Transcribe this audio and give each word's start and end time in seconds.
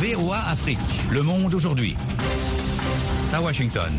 VOA 0.00 0.38
Afrique, 0.50 0.78
le 1.10 1.22
monde 1.22 1.52
aujourd'hui. 1.54 1.96
À 3.32 3.42
Washington. 3.42 3.90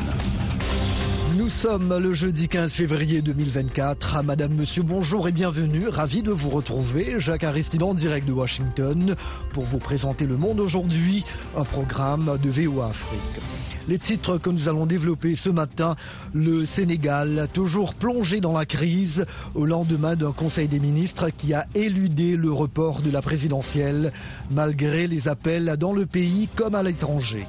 Nous 1.39 1.47
sommes 1.47 1.97
le 1.97 2.13
jeudi 2.13 2.49
15 2.49 2.73
février 2.73 3.21
2024. 3.21 4.23
Madame, 4.25 4.53
Monsieur, 4.55 4.83
bonjour 4.83 5.25
et 5.29 5.31
bienvenue. 5.31 5.87
Ravi 5.87 6.21
de 6.21 6.31
vous 6.31 6.49
retrouver. 6.49 7.17
Jacques 7.17 7.45
Aristide 7.45 7.81
en 7.81 7.93
direct 7.93 8.27
de 8.27 8.33
Washington 8.33 9.15
pour 9.53 9.63
vous 9.63 9.77
présenter 9.77 10.25
Le 10.25 10.35
Monde 10.35 10.59
aujourd'hui, 10.59 11.23
un 11.55 11.63
programme 11.63 12.37
de 12.43 12.49
VOA 12.49 12.87
Afrique. 12.89 13.41
Les 13.87 13.97
titres 13.97 14.37
que 14.37 14.49
nous 14.49 14.67
allons 14.67 14.85
développer 14.85 15.37
ce 15.37 15.47
matin, 15.49 15.95
le 16.33 16.65
Sénégal, 16.65 17.47
toujours 17.53 17.93
plongé 17.93 18.41
dans 18.41 18.57
la 18.57 18.65
crise 18.65 19.25
au 19.55 19.63
lendemain 19.63 20.17
d'un 20.17 20.33
Conseil 20.33 20.67
des 20.67 20.81
ministres 20.81 21.29
qui 21.29 21.53
a 21.53 21.65
éludé 21.73 22.35
le 22.35 22.51
report 22.51 23.01
de 23.01 23.11
la 23.11 23.21
présidentielle 23.21 24.11
malgré 24.51 25.07
les 25.07 25.29
appels 25.29 25.77
dans 25.79 25.93
le 25.93 26.05
pays 26.05 26.49
comme 26.57 26.75
à 26.75 26.83
l'étranger. 26.83 27.47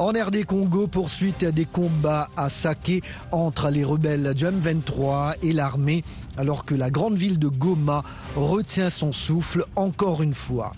En 0.00 0.12
RD 0.12 0.46
Congo, 0.46 0.86
poursuite 0.86 1.44
des 1.44 1.66
combats 1.66 2.30
à 2.34 2.48
Saké 2.48 3.02
entre 3.32 3.68
les 3.68 3.84
rebelles 3.84 4.32
du 4.32 4.46
M23 4.46 5.34
et 5.42 5.52
l'armée, 5.52 6.02
alors 6.38 6.64
que 6.64 6.74
la 6.74 6.88
grande 6.88 7.18
ville 7.18 7.38
de 7.38 7.48
Goma 7.48 8.02
retient 8.34 8.88
son 8.88 9.12
souffle 9.12 9.62
encore 9.76 10.22
une 10.22 10.32
fois. 10.32 10.72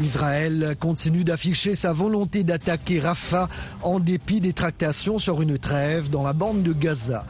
Israël 0.00 0.74
continue 0.80 1.22
d'afficher 1.22 1.76
sa 1.76 1.92
volonté 1.92 2.42
d'attaquer 2.42 2.98
Rafah 2.98 3.48
en 3.84 4.00
dépit 4.00 4.40
des 4.40 4.54
tractations 4.54 5.20
sur 5.20 5.40
une 5.40 5.56
trêve 5.56 6.10
dans 6.10 6.24
la 6.24 6.32
bande 6.32 6.64
de 6.64 6.72
Gaza. 6.72 7.26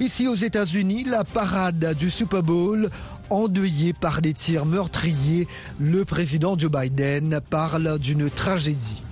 Ici 0.00 0.26
aux 0.26 0.34
États-Unis, 0.34 1.04
la 1.04 1.22
parade 1.22 1.94
du 1.96 2.10
Super 2.10 2.42
Bowl 2.42 2.90
endeuillée 3.30 3.92
par 3.92 4.20
des 4.20 4.34
tirs 4.34 4.66
meurtriers, 4.66 5.46
le 5.78 6.04
président 6.04 6.58
Joe 6.58 6.72
Biden 6.72 7.40
parle 7.50 8.00
d'une 8.00 8.28
tragédie. 8.28 9.04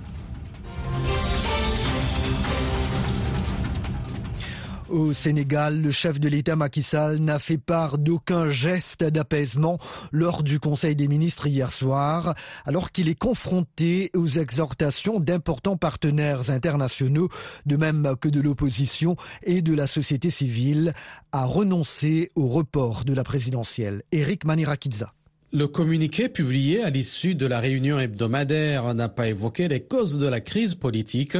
Au 4.91 5.13
Sénégal, 5.13 5.81
le 5.81 5.89
chef 5.89 6.19
de 6.19 6.27
l'État 6.27 6.57
Macky 6.57 6.85
n'a 7.21 7.39
fait 7.39 7.57
part 7.57 7.97
d'aucun 7.97 8.51
geste 8.51 9.05
d'apaisement 9.05 9.77
lors 10.11 10.43
du 10.43 10.59
Conseil 10.59 10.97
des 10.97 11.07
ministres 11.07 11.47
hier 11.47 11.71
soir, 11.71 12.35
alors 12.65 12.91
qu'il 12.91 13.07
est 13.07 13.17
confronté 13.17 14.11
aux 14.13 14.27
exhortations 14.27 15.21
d'importants 15.21 15.77
partenaires 15.77 16.49
internationaux, 16.49 17.29
de 17.65 17.77
même 17.77 18.15
que 18.19 18.27
de 18.27 18.41
l'opposition 18.41 19.15
et 19.43 19.61
de 19.61 19.73
la 19.73 19.87
société 19.87 20.29
civile, 20.29 20.91
à 21.31 21.45
renoncer 21.45 22.29
au 22.35 22.49
report 22.49 23.05
de 23.05 23.13
la 23.13 23.23
présidentielle. 23.23 24.03
Eric 24.11 24.43
Manirakidza. 24.43 25.13
Le 25.53 25.67
communiqué 25.67 26.27
publié 26.27 26.83
à 26.83 26.89
l'issue 26.89 27.35
de 27.35 27.45
la 27.45 27.61
réunion 27.61 27.97
hebdomadaire 27.97 28.93
n'a 28.93 29.07
pas 29.07 29.29
évoqué 29.29 29.69
les 29.69 29.79
causes 29.79 30.17
de 30.17 30.27
la 30.27 30.41
crise 30.41 30.75
politique. 30.75 31.37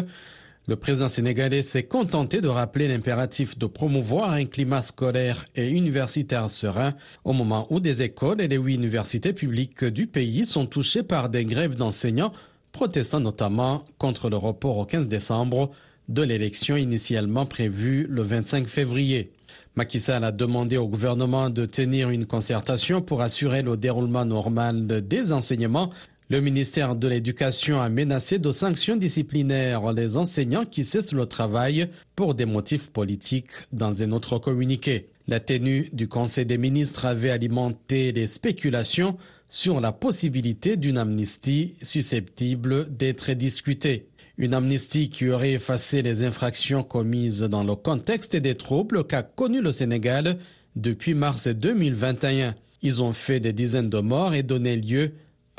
Le 0.68 0.76
président 0.76 1.10
sénégalais 1.10 1.64
s'est 1.64 1.84
contenté 1.84 2.40
de 2.40 2.48
rappeler 2.48 2.88
l'impératif 2.88 3.58
de 3.58 3.66
promouvoir 3.66 4.30
un 4.32 4.46
climat 4.46 4.84
scolaire 4.84 5.46
et 5.56 5.68
universitaire 5.68 6.52
serein 6.52 6.94
au 7.24 7.34
moment 7.34 7.66
où 7.72 7.80
des 7.80 8.04
écoles 8.04 8.42
et 8.42 8.48
les 8.48 8.58
huit 8.58 8.76
universités 8.76 9.34
publiques 9.34 9.84
du 9.84 10.06
pays 10.06 10.46
sont 10.46 10.68
touchées 10.68 11.02
par 11.02 11.30
des 11.30 11.46
grèves 11.46 11.76
d'enseignants 11.76 12.32
protestant 12.72 13.20
notamment 13.20 13.84
contre 13.98 14.30
le 14.30 14.38
report 14.38 14.78
au 14.78 14.86
15 14.86 15.08
décembre 15.08 15.72
de 16.10 16.22
l'élection 16.22 16.76
initialement 16.76 17.48
prévue 17.48 18.06
le 18.08 18.22
25 18.22 18.68
février. 18.68 19.32
Macky 19.76 20.00
Sall 20.00 20.24
a 20.24 20.32
demandé 20.32 20.78
au 20.78 20.88
gouvernement 20.88 21.50
de 21.50 21.66
tenir 21.66 22.10
une 22.10 22.26
concertation 22.26 23.02
pour 23.02 23.22
assurer 23.22 23.62
le 23.62 23.78
déroulement 23.78 24.26
normal 24.26 24.86
des 24.86 25.32
enseignements 25.32 25.90
le 26.32 26.40
ministère 26.40 26.96
de 26.96 27.10
l'Éducation 27.10 27.82
a 27.82 27.90
menacé 27.90 28.40
de 28.40 28.54
sanctions 28.54 28.96
disciplinaires 28.96 29.92
les 29.92 30.16
enseignants 30.16 30.64
qui 30.64 30.86
cessent 30.86 31.12
le 31.12 31.26
travail 31.26 31.90
pour 32.16 32.36
des 32.36 32.46
motifs 32.46 32.90
politiques 32.90 33.52
dans 33.74 34.02
un 34.02 34.14
autre 34.14 34.38
communiqué. 34.40 35.10
La 35.28 35.42
tenue 35.42 35.90
du 35.92 36.08
Conseil 36.08 36.46
des 36.46 36.58
ministres 36.58 37.04
avait 37.04 37.32
alimenté 37.32 38.14
les 38.14 38.28
spéculations 38.28 39.18
sur 39.50 39.82
la 39.82 39.92
possibilité 39.92 40.78
d'une 40.78 40.98
amnistie 40.98 41.76
susceptible 41.82 42.88
d'être 42.96 43.34
discutée. 43.34 44.08
Une 44.38 44.54
amnistie 44.54 45.10
qui 45.10 45.28
aurait 45.28 45.52
effacé 45.52 46.02
les 46.02 46.24
infractions 46.24 46.84
commises 46.84 47.42
dans 47.42 47.66
le 47.66 47.76
contexte 47.76 48.38
des 48.38 48.56
troubles 48.56 49.04
qu'a 49.04 49.24
connu 49.24 49.62
le 49.62 49.74
Sénégal 49.74 50.38
depuis 50.78 51.14
mars 51.14 51.50
2021. 51.50 52.56
Ils 52.84 53.04
ont 53.04 53.12
fait 53.12 53.42
des 53.42 53.52
dizaines 53.52 53.90
de 53.90 54.00
morts 54.00 54.34
et 54.34 54.44
donné 54.44 54.78
lieu 54.78 55.12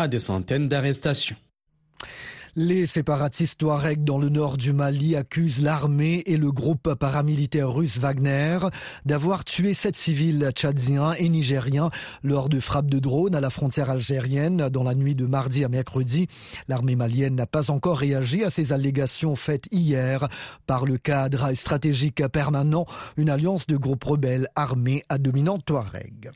des 0.08 0.20
centaines 0.20 0.68
d'arrestations. 0.68 1.36
Les 2.54 2.84
séparatistes 2.84 3.60
Touareg 3.60 4.04
dans 4.04 4.18
le 4.18 4.28
nord 4.28 4.58
du 4.58 4.74
Mali 4.74 5.16
accusent 5.16 5.62
l'armée 5.62 6.22
et 6.26 6.36
le 6.36 6.52
groupe 6.52 6.92
paramilitaire 6.96 7.72
russe 7.72 7.96
Wagner 7.96 8.58
d'avoir 9.06 9.46
tué 9.46 9.72
sept 9.72 9.96
civils 9.96 10.50
tchadiens 10.54 11.14
et 11.14 11.30
nigériens 11.30 11.88
lors 12.22 12.50
de 12.50 12.60
frappes 12.60 12.90
de 12.90 12.98
drones 12.98 13.34
à 13.34 13.40
la 13.40 13.48
frontière 13.48 13.88
algérienne 13.88 14.68
dans 14.68 14.82
la 14.82 14.94
nuit 14.94 15.14
de 15.14 15.24
mardi 15.24 15.64
à 15.64 15.70
mercredi. 15.70 16.26
L'armée 16.68 16.94
malienne 16.94 17.36
n'a 17.36 17.46
pas 17.46 17.70
encore 17.70 17.96
réagi 17.96 18.44
à 18.44 18.50
ces 18.50 18.74
allégations 18.74 19.34
faites 19.34 19.64
hier 19.70 20.28
par 20.66 20.84
le 20.84 20.98
cadre 20.98 21.54
stratégique 21.54 22.22
permanent, 22.28 22.84
une 23.16 23.30
alliance 23.30 23.66
de 23.66 23.78
groupes 23.78 24.04
rebelles 24.04 24.48
armés 24.56 25.04
à 25.08 25.16
dominante 25.16 25.64
Touareg. 25.64 26.30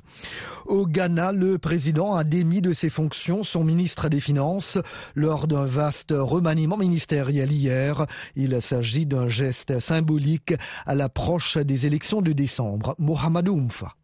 Au 0.65 0.87
Ghana, 0.87 1.33
le 1.33 1.59
président 1.59 2.15
a 2.15 2.25
démis 2.25 2.63
de 2.63 2.73
ses 2.73 2.89
fonctions 2.89 3.45
son 3.45 3.65
ministre 3.65 4.09
des 4.09 4.21
Finances 4.21 4.79
lors 5.15 5.47
d'un 5.47 5.67
vaste 5.67 6.06
remaniement 6.13 6.77
ministériel 6.77 7.53
hier. 7.53 8.07
Il 8.35 8.61
s'agit 8.61 9.07
d'un 9.07 9.29
geste 9.29 9.81
symbolique 9.81 10.55
à 10.87 10.95
l'approche 10.95 11.57
des 11.57 11.87
élections 11.87 12.23
de 12.23 12.33
décembre. 12.33 12.95
Mohamed 12.99 13.49
Oumfa. 13.49 13.95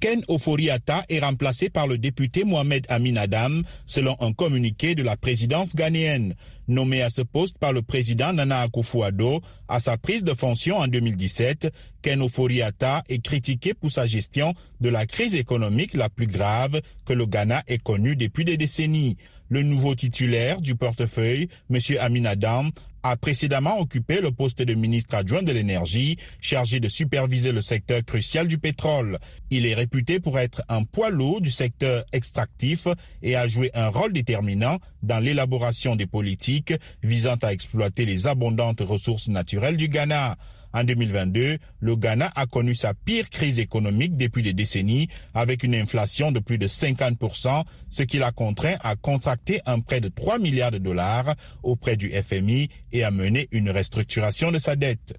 Ken 0.00 0.22
Oforiata 0.28 1.04
est 1.10 1.18
remplacé 1.18 1.68
par 1.68 1.86
le 1.86 1.98
député 1.98 2.44
Mohamed 2.44 2.86
Amin 2.88 3.16
Adam, 3.16 3.60
selon 3.84 4.16
un 4.20 4.32
communiqué 4.32 4.94
de 4.94 5.02
la 5.02 5.18
présidence 5.18 5.76
ghanéenne. 5.76 6.36
Nommé 6.68 7.02
à 7.02 7.10
ce 7.10 7.20
poste 7.20 7.58
par 7.58 7.74
le 7.74 7.82
président 7.82 8.32
Nana 8.32 8.66
Akufo-Addo 8.66 9.42
à 9.68 9.78
sa 9.78 9.98
prise 9.98 10.24
de 10.24 10.32
fonction 10.32 10.78
en 10.78 10.86
2017, 10.86 11.70
Ken 12.00 12.22
Oforiata 12.22 13.02
est 13.10 13.22
critiqué 13.22 13.74
pour 13.74 13.90
sa 13.90 14.06
gestion 14.06 14.54
de 14.80 14.88
la 14.88 15.04
crise 15.04 15.34
économique 15.34 15.92
la 15.92 16.08
plus 16.08 16.28
grave 16.28 16.80
que 17.04 17.12
le 17.12 17.26
Ghana 17.26 17.62
ait 17.66 17.76
connue 17.76 18.16
depuis 18.16 18.46
des 18.46 18.56
décennies. 18.56 19.18
Le 19.50 19.64
nouveau 19.64 19.96
titulaire 19.96 20.60
du 20.60 20.76
portefeuille, 20.76 21.48
M. 21.70 21.80
Amin 21.98 22.24
Adam, 22.24 22.70
a 23.02 23.16
précédemment 23.16 23.80
occupé 23.80 24.20
le 24.20 24.30
poste 24.30 24.62
de 24.62 24.74
ministre 24.74 25.16
adjoint 25.16 25.42
de 25.42 25.50
l'énergie, 25.50 26.18
chargé 26.40 26.78
de 26.78 26.86
superviser 26.86 27.50
le 27.50 27.60
secteur 27.60 28.04
crucial 28.04 28.46
du 28.46 28.58
pétrole. 28.58 29.18
Il 29.50 29.66
est 29.66 29.74
réputé 29.74 30.20
pour 30.20 30.38
être 30.38 30.62
un 30.68 30.84
poids 30.84 31.10
lourd 31.10 31.40
du 31.40 31.50
secteur 31.50 32.04
extractif 32.12 32.86
et 33.22 33.34
a 33.34 33.48
joué 33.48 33.72
un 33.74 33.88
rôle 33.88 34.12
déterminant 34.12 34.78
dans 35.02 35.18
l'élaboration 35.18 35.96
des 35.96 36.06
politiques 36.06 36.74
visant 37.02 37.36
à 37.42 37.52
exploiter 37.52 38.04
les 38.04 38.28
abondantes 38.28 38.82
ressources 38.82 39.28
naturelles 39.28 39.76
du 39.76 39.88
Ghana. 39.88 40.36
En 40.72 40.84
2022, 40.84 41.58
le 41.80 41.96
Ghana 41.96 42.30
a 42.34 42.46
connu 42.46 42.74
sa 42.74 42.94
pire 42.94 43.28
crise 43.30 43.58
économique 43.58 44.16
depuis 44.16 44.42
des 44.42 44.52
décennies 44.52 45.08
avec 45.34 45.62
une 45.62 45.74
inflation 45.74 46.32
de 46.32 46.38
plus 46.38 46.58
de 46.58 46.68
50%, 46.68 47.64
ce 47.88 48.02
qui 48.02 48.18
l'a 48.18 48.32
contraint 48.32 48.76
à 48.82 48.96
contracter 48.96 49.60
un 49.66 49.80
prêt 49.80 50.00
de 50.00 50.08
3 50.08 50.38
milliards 50.38 50.70
de 50.70 50.78
dollars 50.78 51.34
auprès 51.62 51.96
du 51.96 52.10
FMI 52.10 52.68
et 52.92 53.04
à 53.04 53.10
mener 53.10 53.48
une 53.50 53.70
restructuration 53.70 54.52
de 54.52 54.58
sa 54.58 54.76
dette. 54.76 55.14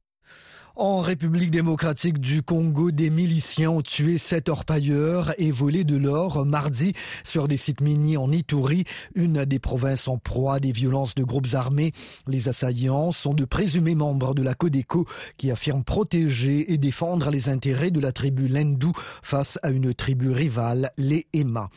En 0.84 1.02
République 1.02 1.52
démocratique 1.52 2.18
du 2.18 2.42
Congo, 2.42 2.90
des 2.90 3.12
miliciens 3.12 3.70
ont 3.70 3.84
tué 3.84 4.18
sept 4.18 4.50
orpailleurs 4.50 5.32
et 5.38 5.52
volé 5.52 5.84
de 5.84 5.96
l'or 5.96 6.44
mardi 6.44 6.94
sur 7.24 7.48
des 7.48 7.58
sites 7.58 7.82
miniers 7.82 8.18
en 8.18 8.32
Ituri, 8.32 8.86
une 9.14 9.46
des 9.46 9.60
provinces 9.60 10.08
en 10.08 10.18
proie 10.18 10.60
des 10.60 10.72
violences 10.72 11.14
de 11.14 11.24
groupes 11.24 11.54
armés. 11.54 11.92
Les 12.26 12.48
assaillants 12.48 13.12
sont 13.12 13.36
de 13.36 13.46
présumés 13.46 13.94
membres 13.94 14.34
de 14.34 14.42
la 14.42 14.56
Codeco 14.56 15.06
qui 15.38 15.52
affirment 15.52 15.84
protéger 15.84 16.74
et 16.74 16.80
défendre 16.80 17.30
les 17.30 17.48
intérêts 17.48 17.92
de 17.92 18.00
la 18.00 18.12
tribu 18.12 18.48
Lendu 18.48 18.88
face 19.22 19.60
à 19.62 19.70
une 19.70 19.94
tribu 19.94 20.32
rivale, 20.32 20.90
les 20.98 21.28
Ema. 21.32 21.70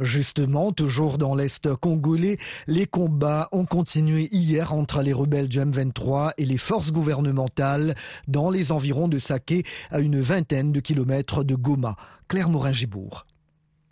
Justement, 0.00 0.72
toujours 0.72 1.16
dans 1.16 1.36
l'Est 1.36 1.72
congolais, 1.76 2.38
les 2.66 2.86
combats 2.86 3.48
ont 3.52 3.66
continué 3.66 4.28
hier 4.32 4.72
entre 4.72 5.00
les 5.02 5.12
rebelles 5.12 5.46
du 5.46 5.60
M23 5.60 6.32
et 6.38 6.44
les 6.44 6.58
forces 6.58 6.90
gouvernementales 6.90 7.94
dans 8.26 8.47
les 8.50 8.72
environs 8.72 9.08
de 9.08 9.18
Saké, 9.18 9.64
à 9.90 10.00
une 10.00 10.20
vingtaine 10.20 10.72
de 10.72 10.80
kilomètres 10.80 11.44
de 11.44 11.54
Goma. 11.54 11.96
Claire 12.28 12.48
Morin-Gibourg. 12.48 13.24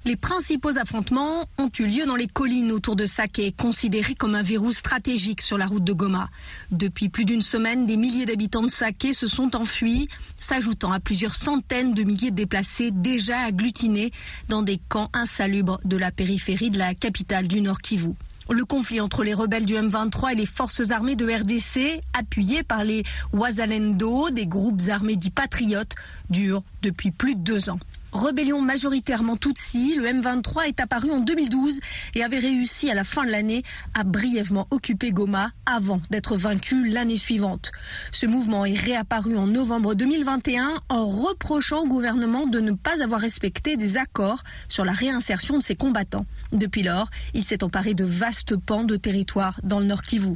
Les 0.07 0.15
principaux 0.15 0.79
affrontements 0.79 1.49
ont 1.59 1.69
eu 1.81 1.85
lieu 1.85 2.07
dans 2.07 2.15
les 2.15 2.29
collines 2.29 2.71
autour 2.71 2.95
de 2.95 3.07
Saké, 3.07 3.51
considéré 3.51 4.15
comme 4.15 4.37
un 4.37 4.43
verrou 4.43 4.73
stratégique 4.73 5.41
sur 5.41 5.59
la 5.59 5.67
route 5.67 5.83
de 5.83 5.93
Goma. 5.93 6.29
Depuis 6.71 7.09
plus 7.09 7.25
d'une 7.25 7.43
semaine, 7.43 7.87
des 7.87 7.97
milliers 7.97 8.25
d'habitants 8.25 8.63
de 8.63 8.71
Saké 8.71 9.15
se 9.15 9.27
sont 9.27 9.57
enfuis, 9.57 10.07
s'ajoutant 10.37 10.93
à 10.93 11.01
plusieurs 11.01 11.35
centaines 11.35 11.93
de 11.93 12.05
milliers 12.05 12.31
de 12.31 12.37
déplacés 12.37 12.93
déjà 12.93 13.41
agglutinés 13.41 14.13
dans 14.49 14.63
des 14.63 14.79
camps 14.89 15.11
insalubres 15.13 15.81
de 15.85 15.97
la 15.97 16.13
périphérie 16.13 16.71
de 16.71 16.79
la 16.79 16.95
capitale 16.95 17.49
du 17.49 17.61
Nord 17.61 17.79
Kivu. 17.79 18.15
Le 18.49 18.65
conflit 18.65 19.01
entre 19.01 19.25
les 19.25 19.35
rebelles 19.35 19.67
du 19.67 19.75
M23 19.75 20.33
et 20.33 20.35
les 20.37 20.47
forces 20.47 20.91
armées 20.91 21.17
de 21.17 21.27
RDC, 21.27 22.01
appuyées 22.17 22.63
par 22.63 22.85
les 22.85 23.03
Wazalendo, 23.33 24.31
des 24.31 24.47
groupes 24.47 24.83
armés 24.89 25.17
dits 25.17 25.31
patriotes, 25.31 25.95
dure 26.31 26.63
depuis 26.83 27.11
plus 27.11 27.35
de 27.35 27.41
deux 27.41 27.71
ans. 27.71 27.79
Rébellion 28.17 28.61
majoritairement 28.61 29.37
Tutsi, 29.37 29.95
le 29.97 30.07
M23 30.07 30.69
est 30.69 30.81
apparu 30.81 31.11
en 31.11 31.21
2012 31.21 31.81
et 32.15 32.25
avait 32.25 32.39
réussi 32.39 32.91
à 32.91 32.95
la 32.95 33.05
fin 33.05 33.25
de 33.25 33.31
l'année 33.31 33.63
à 33.95 34.05
brièvement 34.05 34.67
occuper 34.71 35.13
Goma 35.13 35.51
avant 35.67 36.01
d'être 36.11 36.37
vaincu 36.37 36.89
l'année 36.89 37.19
suivante. 37.19 37.73
Ce 38.13 38.27
mouvement 38.27 38.65
est 38.65 38.79
réapparu 38.79 39.37
en 39.37 39.47
novembre 39.47 39.95
2021 39.95 40.81
en 40.89 41.07
reprochant 41.07 41.81
au 41.81 41.87
gouvernement 41.87 42.47
de 42.47 42.61
ne 42.61 42.73
pas 42.73 43.03
avoir 43.03 43.21
respecté 43.21 43.77
des 43.77 43.97
accords 43.97 44.43
sur 44.69 44.85
la 44.85 44.93
réinsertion 44.93 45.59
de 45.59 45.63
ses 45.63 45.77
combattants. 45.77 46.27
Depuis 46.53 46.83
lors, 46.83 47.09
il 47.35 47.45
s'est 47.45 47.63
emparé 47.63 47.95
de 47.95 48.05
vastes 48.05 48.57
pans 48.57 48.85
de 48.85 48.97
territoire 48.97 49.61
dans 49.63 49.79
le 49.79 49.87
Nord 49.87 50.03
Kivu. 50.03 50.35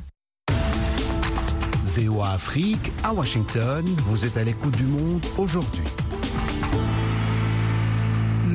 VOA 1.94 2.32
Afrique 2.32 2.92
à 3.02 3.12
Washington, 3.12 3.84
vous 4.06 4.24
êtes 4.24 4.36
à 4.36 4.44
l'écoute 4.44 4.76
du 4.76 4.84
monde 4.84 5.24
aujourd'hui. 5.38 5.82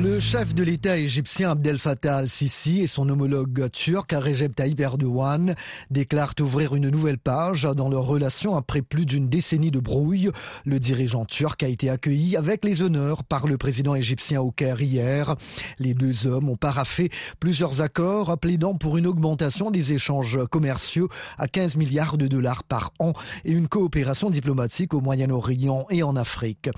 Le 0.02 0.20
chef 0.20 0.54
de 0.54 0.62
l'État 0.62 0.98
égyptien 0.98 1.52
Abdel 1.52 1.78
Fattah 1.78 2.18
al-Sisi 2.18 2.82
et 2.82 2.86
son 2.86 3.08
homologue 3.08 3.70
turc 3.70 4.12
Recep 4.12 4.54
Tayyip 4.54 4.78
Erdogan 4.78 5.54
déclarent 5.90 6.34
ouvrir 6.40 6.74
une 6.74 6.90
nouvelle 6.90 7.16
page 7.16 7.62
dans 7.62 7.88
leurs 7.88 8.04
relations 8.04 8.56
après 8.56 8.82
plus 8.82 9.06
d'une 9.06 9.30
décennie 9.30 9.70
de 9.70 9.80
brouille. 9.80 10.30
Le 10.66 10.78
dirigeant 10.78 11.24
turc 11.24 11.62
a 11.62 11.68
été 11.68 11.88
accueilli 11.88 12.36
avec 12.36 12.62
les 12.62 12.82
honneurs 12.82 13.24
par 13.24 13.46
le 13.46 13.56
président 13.56 13.94
égyptien 13.94 14.42
au 14.42 14.50
Caire 14.50 14.82
hier. 14.82 15.34
Les 15.78 15.94
deux 15.94 16.26
hommes 16.26 16.50
ont 16.50 16.56
paraffé 16.56 17.08
plusieurs 17.40 17.80
accords 17.80 18.38
plaidant 18.38 18.74
pour 18.74 18.98
une 18.98 19.06
augmentation 19.06 19.70
des 19.70 19.94
échanges 19.94 20.38
commerciaux 20.50 21.08
à 21.38 21.48
15 21.48 21.76
milliards 21.76 22.18
de 22.18 22.26
dollars 22.26 22.64
par 22.64 22.92
an 22.98 23.14
et 23.46 23.52
une 23.52 23.68
coopération 23.68 24.28
diplomatique 24.28 24.92
au 24.92 25.00
Moyen-Orient 25.00 25.86
et 25.88 26.02
en 26.02 26.16
Afrique. 26.16 26.68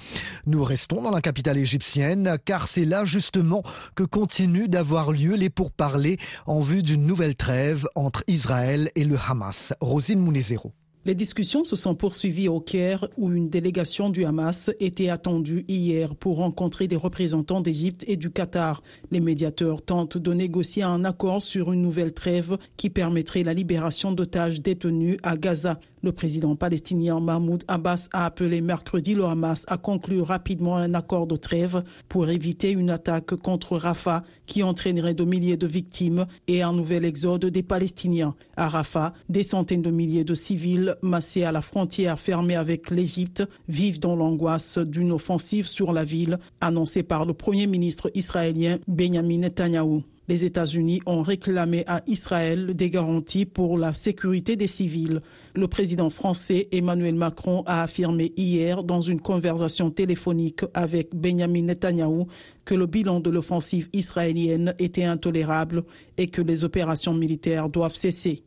Nous 0.47 0.63
restons 0.63 1.03
dans 1.03 1.11
la 1.11 1.21
capitale 1.21 1.59
égyptienne 1.59 2.37
car 2.45 2.69
c'est 2.69 2.85
là 2.85 3.05
justement 3.09 3.63
que 3.95 4.05
continuent 4.05 4.69
d'avoir 4.69 5.11
lieu 5.11 5.35
les 5.35 5.51
pourparlers 5.51 6.19
en 6.47 6.61
vue 6.61 6.83
d'une 6.83 7.07
nouvelle 7.07 7.35
trêve 7.35 7.87
entre 7.95 8.23
Israël 8.29 8.91
et 8.95 9.05
le 9.05 9.17
Hamas. 9.29 9.73
Rosine 9.81 10.21
Mounezero. 10.21 10.73
Les 11.09 11.15
discussions 11.15 11.65
se 11.65 11.75
sont 11.75 11.95
poursuivies 11.95 12.49
au 12.49 12.61
Caire 12.61 13.09
où 13.17 13.33
une 13.33 13.49
délégation 13.49 14.11
du 14.11 14.27
Hamas 14.27 14.71
était 14.79 15.09
attendue 15.09 15.65
hier 15.67 16.15
pour 16.15 16.37
rencontrer 16.37 16.87
des 16.87 16.97
représentants 16.97 17.63
d'Égypte 17.63 18.05
et 18.09 18.17
du 18.17 18.31
Qatar. 18.31 18.83
Les 19.11 19.21
médiateurs 19.21 19.81
tentent 19.81 20.19
de 20.19 20.35
négocier 20.35 20.83
un 20.83 21.07
accord 21.07 21.41
sur 21.41 21.73
une 21.73 21.81
nouvelle 21.81 22.13
trêve 22.13 22.59
qui 22.77 22.91
permettrait 22.91 23.43
la 23.43 23.55
libération 23.55 24.13
d'otages 24.13 24.61
détenus 24.61 25.17
à 25.23 25.39
Gaza. 25.39 25.81
Le 26.03 26.13
président 26.13 26.55
palestinien 26.55 27.19
Mahmoud 27.19 27.65
Abbas 27.67 28.09
a 28.13 28.27
appelé 28.27 28.61
mercredi 28.61 29.15
le 29.15 29.25
Hamas 29.25 29.65
à 29.67 29.79
conclure 29.79 30.29
rapidement 30.29 30.77
un 30.77 30.95
accord 30.95 31.27
de 31.27 31.35
trêve 31.35 31.83
pour 32.09 32.29
éviter 32.29 32.71
une 32.71 32.91
attaque 32.91 33.35
contre 33.35 33.77
Rafah 33.77 34.23
qui 34.47 34.63
entraînerait 34.63 35.15
de 35.15 35.25
milliers 35.25 35.57
de 35.57 35.67
victimes 35.67 36.27
et 36.47 36.63
un 36.63 36.73
nouvel 36.73 37.05
exode 37.05 37.47
des 37.47 37.63
Palestiniens. 37.63 38.37
À 38.57 38.69
Rafah, 38.69 39.13
des 39.29 39.43
centaines 39.43 39.83
de 39.83 39.91
milliers 39.91 40.25
de 40.25 40.35
civils 40.35 40.95
massés 41.03 41.43
à 41.43 41.53
la 41.53 41.63
frontière 41.63 42.19
fermée 42.19 42.57
avec 42.57 42.91
l'Égypte 42.91 43.43
vivent 43.69 44.01
dans 44.01 44.15
l'angoisse 44.15 44.79
d'une 44.79 45.13
offensive 45.13 45.67
sur 45.67 45.93
la 45.93 46.05
ville 46.05 46.39
annoncée 46.61 47.03
par 47.03 47.25
le 47.25 47.35
premier 47.35 47.67
ministre 47.67 48.11
israélien 48.15 48.79
Benjamin 48.87 49.39
Netanyahu. 49.39 50.03
Les 50.29 50.45
États-Unis 50.45 51.01
ont 51.07 51.23
réclamé 51.23 51.85
à 51.87 52.03
Israël 52.07 52.75
des 52.75 52.91
garanties 52.91 53.47
pour 53.47 53.79
la 53.79 53.95
sécurité 53.95 54.57
des 54.57 54.67
civils. 54.67 55.21
Le 55.59 55.67
président 55.67 56.09
français 56.09 56.69
Emmanuel 56.71 57.17
Macron 57.17 57.65
a 57.67 57.83
affirmé 57.83 58.33
hier 58.37 58.85
dans 58.85 59.01
une 59.01 59.21
conversation 59.21 59.91
téléphonique 59.91 60.65
avec 60.73 61.17
Benjamin 61.17 61.63
Netanyahu 61.63 62.27
que 62.65 62.77
le 62.77 62.87
bilan 62.87 63.19
de 63.19 63.29
l'offensive 63.29 63.89
israélienne 63.93 64.77
était 64.79 65.03
intolérable 65.03 65.83
et 66.17 66.29
que 66.29 66.43
les 66.43 66.63
opérations 66.63 67.13
militaires 67.13 67.71
doivent 67.71 67.97
cesser. 67.97 68.45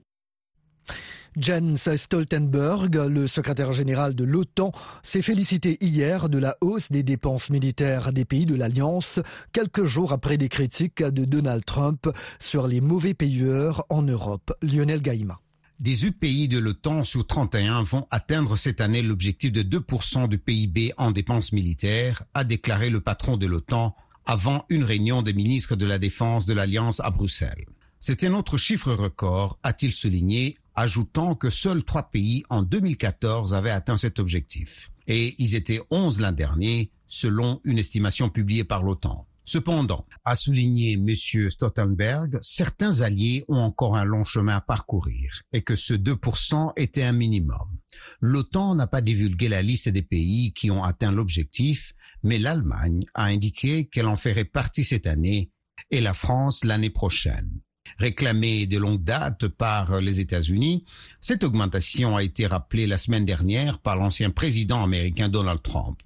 Jens 1.35 1.93
Stoltenberg, 1.97 2.95
le 2.95 3.27
secrétaire 3.27 3.73
général 3.73 4.15
de 4.15 4.23
l'OTAN, 4.23 4.71
s'est 5.03 5.21
félicité 5.21 5.77
hier 5.81 6.29
de 6.29 6.37
la 6.37 6.55
hausse 6.61 6.93
des 6.93 7.03
dépenses 7.03 7.49
militaires 7.49 8.13
des 8.13 8.23
pays 8.23 8.45
de 8.45 8.55
l'Alliance, 8.55 9.19
quelques 9.51 9.83
jours 9.83 10.13
après 10.13 10.37
des 10.37 10.47
critiques 10.47 11.03
de 11.03 11.25
Donald 11.25 11.65
Trump 11.65 12.07
sur 12.39 12.67
les 12.67 12.79
mauvais 12.79 13.13
payeurs 13.13 13.83
en 13.89 14.01
Europe. 14.01 14.53
Lionel 14.61 15.01
Gaïma. 15.01 15.41
18 15.81 16.11
pays 16.11 16.47
de 16.47 16.59
l'OTAN 16.59 17.03
sur 17.03 17.25
31 17.25 17.81
vont 17.81 18.05
atteindre 18.11 18.55
cette 18.55 18.81
année 18.81 19.01
l'objectif 19.01 19.51
de 19.51 19.63
2% 19.63 20.29
du 20.29 20.37
PIB 20.37 20.93
en 20.97 21.09
dépenses 21.09 21.53
militaires, 21.53 22.21
a 22.35 22.43
déclaré 22.43 22.91
le 22.91 23.01
patron 23.01 23.35
de 23.35 23.47
l'OTAN 23.47 23.95
avant 24.27 24.63
une 24.69 24.83
réunion 24.83 25.23
des 25.23 25.33
ministres 25.33 25.75
de 25.75 25.87
la 25.87 25.97
Défense 25.97 26.45
de 26.45 26.53
l'Alliance 26.53 26.99
à 26.99 27.09
Bruxelles. 27.09 27.65
C'est 27.99 28.23
un 28.23 28.35
autre 28.35 28.57
chiffre 28.57 28.93
record, 28.93 29.57
a-t-il 29.63 29.91
souligné, 29.91 30.59
ajoutant 30.75 31.33
que 31.33 31.49
seuls 31.49 31.83
trois 31.83 32.11
pays 32.11 32.43
en 32.51 32.61
2014 32.61 33.55
avaient 33.55 33.71
atteint 33.71 33.97
cet 33.97 34.19
objectif. 34.19 34.91
Et 35.07 35.33
ils 35.39 35.55
étaient 35.55 35.81
onze 35.89 36.19
l'an 36.19 36.31
dernier, 36.31 36.91
selon 37.07 37.59
une 37.63 37.79
estimation 37.79 38.29
publiée 38.29 38.63
par 38.63 38.83
l'OTAN. 38.83 39.25
Cependant, 39.43 40.05
a 40.23 40.35
souligné 40.35 40.93
M. 40.93 41.49
Stoltenberg, 41.49 42.37
certains 42.41 43.01
alliés 43.01 43.43
ont 43.47 43.57
encore 43.57 43.97
un 43.97 44.05
long 44.05 44.23
chemin 44.23 44.57
à 44.57 44.61
parcourir 44.61 45.41
et 45.51 45.61
que 45.61 45.75
ce 45.75 45.93
2% 45.93 46.73
était 46.75 47.03
un 47.03 47.11
minimum. 47.11 47.79
L'OTAN 48.21 48.75
n'a 48.75 48.87
pas 48.87 49.01
divulgué 49.01 49.49
la 49.49 49.61
liste 49.61 49.89
des 49.89 50.03
pays 50.03 50.53
qui 50.53 50.69
ont 50.69 50.83
atteint 50.83 51.11
l'objectif, 51.11 51.93
mais 52.23 52.37
l'Allemagne 52.37 53.05
a 53.13 53.25
indiqué 53.25 53.87
qu'elle 53.87 54.07
en 54.07 54.15
ferait 54.15 54.45
partie 54.45 54.83
cette 54.83 55.07
année 55.07 55.49
et 55.89 56.01
la 56.01 56.13
France 56.13 56.63
l'année 56.63 56.91
prochaine. 56.91 57.59
Réclamée 57.97 58.67
de 58.67 58.77
longue 58.77 59.03
date 59.03 59.47
par 59.47 59.99
les 59.99 60.19
États-Unis, 60.19 60.85
cette 61.19 61.43
augmentation 61.43 62.15
a 62.15 62.23
été 62.23 62.45
rappelée 62.45 62.87
la 62.87 62.97
semaine 62.97 63.25
dernière 63.25 63.79
par 63.79 63.95
l'ancien 63.95 64.29
président 64.29 64.83
américain 64.83 65.29
Donald 65.29 65.61
Trump. 65.61 65.99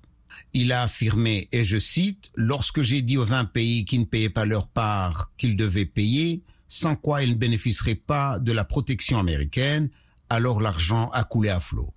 Il 0.54 0.72
a 0.72 0.84
affirmé, 0.84 1.50
et 1.52 1.64
je 1.64 1.78
cite, 1.78 2.32
Lorsque 2.36 2.82
j'ai 2.82 3.02
dit 3.02 3.18
aux 3.18 3.26
20 3.26 3.46
pays 3.46 3.86
qui 3.86 4.00
ne 4.00 4.06
payaient 4.06 4.30
pas 4.30 4.46
leur 4.46 4.68
part 4.68 5.32
qu'ils 5.38 5.58
devaient 5.58 5.86
payer, 5.86 6.44
sans 6.68 6.96
quoi 6.96 7.24
ils 7.24 7.32
ne 7.32 7.36
bénéficieraient 7.36 7.96
pas 7.96 8.40
de 8.40 8.52
la 8.52 8.66
protection 8.66 9.20
américaine, 9.20 9.90
alors 10.30 10.62
l'argent 10.62 11.10
a 11.12 11.24
coulé 11.24 11.50
à 11.50 11.60
flot. 11.60 11.95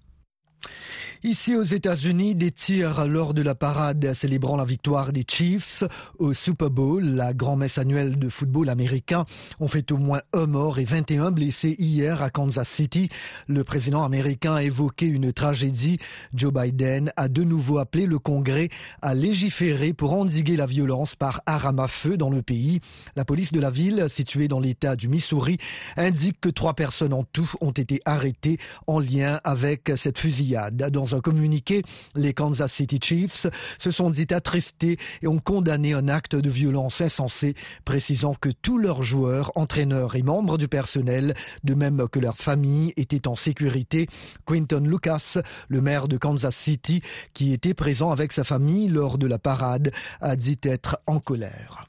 Ici 1.24 1.56
aux 1.56 1.64
États-Unis, 1.64 2.36
des 2.36 2.52
tirs 2.52 3.08
lors 3.08 3.34
de 3.34 3.42
la 3.42 3.56
parade 3.56 4.12
célébrant 4.14 4.56
la 4.56 4.64
victoire 4.64 5.12
des 5.12 5.24
Chiefs 5.28 5.82
au 6.20 6.32
Super 6.32 6.70
Bowl, 6.70 7.04
la 7.04 7.34
grand-messe 7.34 7.76
annuelle 7.78 8.20
de 8.20 8.28
football 8.28 8.68
américain, 8.68 9.24
ont 9.58 9.66
fait 9.66 9.90
au 9.90 9.96
moins 9.96 10.20
un 10.32 10.46
mort 10.46 10.78
et 10.78 10.84
21 10.84 11.32
blessés 11.32 11.74
hier 11.80 12.22
à 12.22 12.30
Kansas 12.30 12.68
City. 12.68 13.08
Le 13.48 13.64
président 13.64 14.04
américain 14.04 14.54
a 14.54 14.62
évoqué 14.62 15.06
une 15.06 15.32
tragédie. 15.32 15.98
Joe 16.34 16.52
Biden 16.52 17.12
a 17.16 17.26
de 17.26 17.42
nouveau 17.42 17.78
appelé 17.78 18.06
le 18.06 18.20
Congrès 18.20 18.68
à 19.02 19.14
légiférer 19.14 19.94
pour 19.94 20.12
endiguer 20.12 20.56
la 20.56 20.66
violence 20.66 21.16
par 21.16 21.42
arme 21.46 21.80
à 21.80 21.88
feu 21.88 22.16
dans 22.16 22.30
le 22.30 22.42
pays. 22.42 22.78
La 23.16 23.24
police 23.24 23.50
de 23.50 23.60
la 23.60 23.72
ville, 23.72 24.06
située 24.08 24.46
dans 24.46 24.60
l'État 24.60 24.94
du 24.94 25.08
Missouri, 25.08 25.58
indique 25.96 26.40
que 26.40 26.48
trois 26.48 26.74
personnes 26.74 27.12
en 27.12 27.24
tout 27.24 27.50
ont 27.60 27.72
été 27.72 28.00
arrêtées 28.04 28.58
en 28.86 29.00
lien 29.00 29.40
avec 29.42 29.90
cette 29.96 30.18
fusillade. 30.18 30.47
Dans 30.90 31.14
un 31.14 31.20
communiqué, 31.20 31.82
les 32.14 32.34
Kansas 32.34 32.72
City 32.72 32.98
Chiefs 33.02 33.46
se 33.78 33.90
sont 33.90 34.10
dit 34.10 34.26
attristés 34.30 34.96
et 35.22 35.26
ont 35.26 35.38
condamné 35.38 35.92
un 35.92 36.08
acte 36.08 36.36
de 36.36 36.50
violence 36.50 37.00
insensé, 37.00 37.54
précisant 37.84 38.34
que 38.34 38.48
tous 38.62 38.78
leurs 38.78 39.02
joueurs, 39.02 39.52
entraîneurs 39.56 40.16
et 40.16 40.22
membres 40.22 40.58
du 40.58 40.68
personnel, 40.68 41.34
de 41.64 41.74
même 41.74 42.08
que 42.10 42.18
leurs 42.18 42.36
familles, 42.36 42.92
étaient 42.96 43.28
en 43.28 43.36
sécurité. 43.36 44.06
Quinton 44.46 44.84
Lucas, 44.84 45.38
le 45.68 45.80
maire 45.80 46.08
de 46.08 46.16
Kansas 46.16 46.56
City, 46.56 47.02
qui 47.34 47.52
était 47.52 47.74
présent 47.74 48.10
avec 48.10 48.32
sa 48.32 48.44
famille 48.44 48.88
lors 48.88 49.18
de 49.18 49.26
la 49.26 49.38
parade, 49.38 49.92
a 50.20 50.36
dit 50.36 50.58
être 50.62 50.98
en 51.06 51.20
colère. 51.20 51.88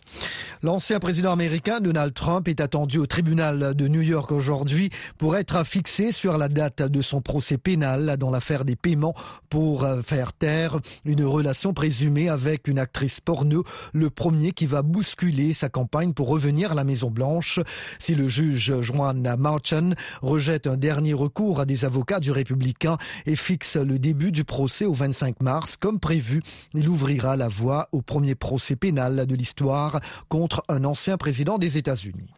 L'ancien 0.61 0.99
président 0.99 1.31
américain 1.31 1.79
Donald 1.79 2.13
Trump 2.13 2.47
est 2.47 2.59
attendu 2.59 2.97
au 2.97 3.05
tribunal 3.05 3.75
de 3.75 3.87
New 3.87 4.01
York 4.01 4.31
aujourd'hui 4.31 4.89
pour 5.17 5.37
être 5.37 5.65
fixé 5.65 6.11
sur 6.11 6.37
la 6.37 6.49
date 6.49 6.81
de 6.81 7.01
son 7.01 7.21
procès 7.21 7.57
pénal 7.57 8.17
dans 8.17 8.29
l'affaire 8.29 8.48
faire 8.49 8.65
des 8.65 8.75
paiements 8.75 9.13
pour 9.51 9.83
euh, 9.83 10.01
faire 10.01 10.33
taire 10.33 10.79
une 11.05 11.23
relation 11.23 11.71
présumée 11.71 12.29
avec 12.29 12.67
une 12.67 12.79
actrice 12.79 13.19
porno, 13.19 13.63
le 13.93 14.09
premier 14.09 14.53
qui 14.53 14.65
va 14.65 14.81
bousculer 14.81 15.53
sa 15.53 15.69
campagne 15.69 16.13
pour 16.13 16.29
revenir 16.29 16.71
à 16.71 16.73
la 16.73 16.83
Maison 16.83 17.11
Blanche. 17.11 17.59
Si 17.99 18.15
le 18.15 18.27
juge 18.27 18.81
Joan 18.81 19.35
Marchand 19.37 19.91
rejette 20.23 20.65
un 20.65 20.77
dernier 20.77 21.13
recours 21.13 21.59
à 21.59 21.65
des 21.67 21.85
avocats 21.85 22.19
du 22.19 22.31
républicain 22.31 22.97
et 23.27 23.35
fixe 23.35 23.75
le 23.75 23.99
début 23.99 24.31
du 24.31 24.45
procès 24.45 24.85
au 24.85 24.93
25 24.93 25.41
mars, 25.41 25.77
comme 25.79 25.99
prévu, 25.99 26.41
il 26.73 26.89
ouvrira 26.89 27.37
la 27.37 27.49
voie 27.49 27.87
au 27.91 28.01
premier 28.01 28.33
procès 28.33 28.75
pénal 28.75 29.27
de 29.27 29.35
l'histoire 29.35 29.99
contre 30.27 30.63
un 30.69 30.85
ancien 30.85 31.17
président 31.17 31.59
des 31.59 31.77
États-Unis. 31.77 32.33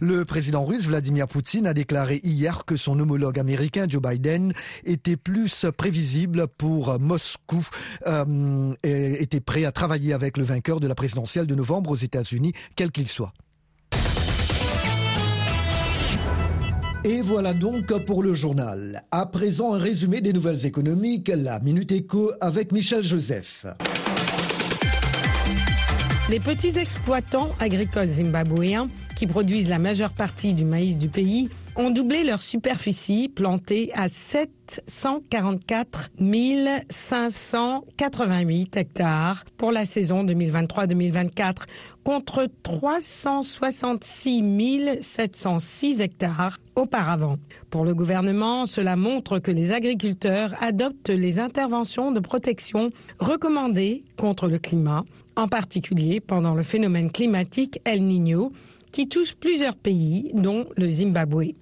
Le 0.00 0.24
président 0.24 0.64
russe 0.64 0.84
Vladimir 0.84 1.26
Poutine 1.26 1.66
a 1.66 1.74
déclaré 1.74 2.20
hier 2.22 2.64
que 2.66 2.76
son 2.76 3.00
homologue 3.00 3.38
américain 3.38 3.86
Joe 3.88 4.02
Biden 4.02 4.52
était 4.84 5.16
plus 5.16 5.37
prévisible 5.76 6.46
pour 6.56 6.98
Moscou, 6.98 7.66
euh, 8.06 8.72
était 8.82 9.40
prêt 9.40 9.64
à 9.64 9.72
travailler 9.72 10.12
avec 10.12 10.36
le 10.36 10.44
vainqueur 10.44 10.80
de 10.80 10.86
la 10.86 10.94
présidentielle 10.94 11.46
de 11.46 11.54
novembre 11.54 11.90
aux 11.90 11.96
États-Unis, 11.96 12.52
quel 12.76 12.90
qu'il 12.90 13.06
soit. 13.06 13.32
Et 17.04 17.22
voilà 17.22 17.54
donc 17.54 17.86
pour 18.04 18.22
le 18.22 18.34
journal. 18.34 19.02
À 19.10 19.24
présent, 19.26 19.72
un 19.74 19.78
résumé 19.78 20.20
des 20.20 20.32
nouvelles 20.32 20.66
économiques, 20.66 21.30
la 21.34 21.60
Minute 21.60 21.92
Éco 21.92 22.32
avec 22.40 22.72
Michel 22.72 23.04
Joseph. 23.04 23.66
Les 26.28 26.40
petits 26.40 26.78
exploitants 26.78 27.52
agricoles 27.60 28.08
zimbabwéens, 28.08 28.90
qui 29.16 29.26
produisent 29.26 29.68
la 29.68 29.78
majeure 29.78 30.12
partie 30.12 30.52
du 30.52 30.66
maïs 30.66 30.98
du 30.98 31.08
pays, 31.08 31.48
ont 31.78 31.90
doublé 31.90 32.24
leur 32.24 32.42
superficie 32.42 33.28
plantée 33.28 33.92
à 33.94 34.08
744 34.08 36.10
588 36.90 38.76
hectares 38.76 39.44
pour 39.56 39.70
la 39.70 39.84
saison 39.84 40.24
2023-2024 40.24 41.66
contre 42.02 42.48
366 42.64 44.98
706 45.00 46.00
hectares 46.00 46.58
auparavant. 46.74 47.36
Pour 47.70 47.84
le 47.84 47.94
gouvernement, 47.94 48.66
cela 48.66 48.96
montre 48.96 49.38
que 49.38 49.52
les 49.52 49.70
agriculteurs 49.70 50.56
adoptent 50.60 51.10
les 51.10 51.38
interventions 51.38 52.10
de 52.10 52.18
protection 52.18 52.90
recommandées 53.20 54.02
contre 54.16 54.48
le 54.48 54.58
climat, 54.58 55.04
en 55.36 55.46
particulier 55.46 56.18
pendant 56.18 56.56
le 56.56 56.64
phénomène 56.64 57.12
climatique 57.12 57.80
El 57.84 58.02
Niño 58.02 58.50
qui 58.90 59.08
touche 59.08 59.34
plusieurs 59.34 59.76
pays, 59.76 60.30
dont 60.34 60.66
le 60.76 60.90
Zimbabwe. 60.90 61.54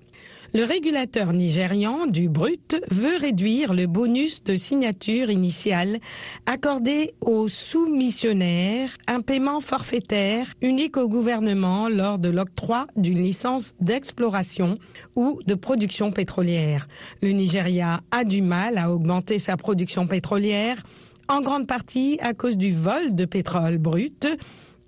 Le 0.55 0.65
régulateur 0.65 1.33
nigérian 1.33 2.07
du 2.07 2.29
brut 2.29 2.76
veut 2.91 3.17
réduire 3.17 3.75
le 3.75 3.87
bonus 3.87 4.45
de 4.45 4.57
signature 4.57 5.31
initiale 5.31 5.99
accordé 6.47 7.15
aux 7.21 7.49
soumissionnaires, 7.49 8.97
un 9.07 9.21
paiement 9.21 9.61
forfaitaire 9.61 10.47
unique 10.62 10.97
au 10.97 11.09
gouvernement 11.09 11.88
lors 11.88 12.19
de 12.19 12.29
l'octroi 12.29 12.87
d'une 12.97 13.23
licence 13.23 13.75
d'exploration 13.81 14.79
ou 15.17 15.41
de 15.47 15.55
production 15.55 16.12
pétrolière. 16.12 16.87
Le 17.23 17.31
Nigeria 17.31 18.00
a 18.11 18.25
du 18.25 18.43
mal 18.43 18.79
à 18.79 18.93
augmenter 18.93 19.38
sa 19.38 19.57
production 19.57 20.07
pétrolière, 20.07 20.83
en 21.29 21.41
grande 21.41 21.67
partie 21.67 22.19
à 22.21 22.35
cause 22.35 22.57
du 22.57 22.71
vol 22.71 23.15
de 23.15 23.25
pétrole 23.25 23.79
brut 23.79 24.26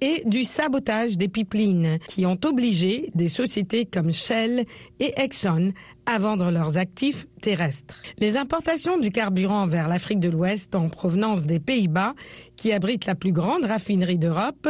et 0.01 0.23
du 0.27 0.45
sabotage 0.45 1.17
des 1.17 1.29
pipelines 1.29 1.99
qui 2.09 2.27
ont 2.27 2.39
obligé 2.45 3.11
des 3.15 3.29
sociétés 3.29 3.85
comme 3.85 4.13
Shell 4.13 4.65
et 5.01 5.13
Exxon 5.17 5.73
à 6.07 6.19
vendre 6.19 6.51
leurs 6.51 6.79
actifs 6.79 7.27
terrestres. 7.43 8.03
Les 8.19 8.37
importations 8.37 8.99
du 8.99 9.11
carburant 9.11 9.67
vers 9.67 9.89
l'Afrique 9.89 10.21
de 10.21 10.31
l'Ouest 10.31 10.75
en 10.75 10.89
provenance 10.89 11.45
des 11.45 11.61
Pays-Bas, 11.61 12.15
qui 12.57 12.73
abritent 12.73 13.07
la 13.07 13.15
plus 13.15 13.33
grande 13.33 13.65
raffinerie 13.65 14.19
d'Europe, 14.19 14.69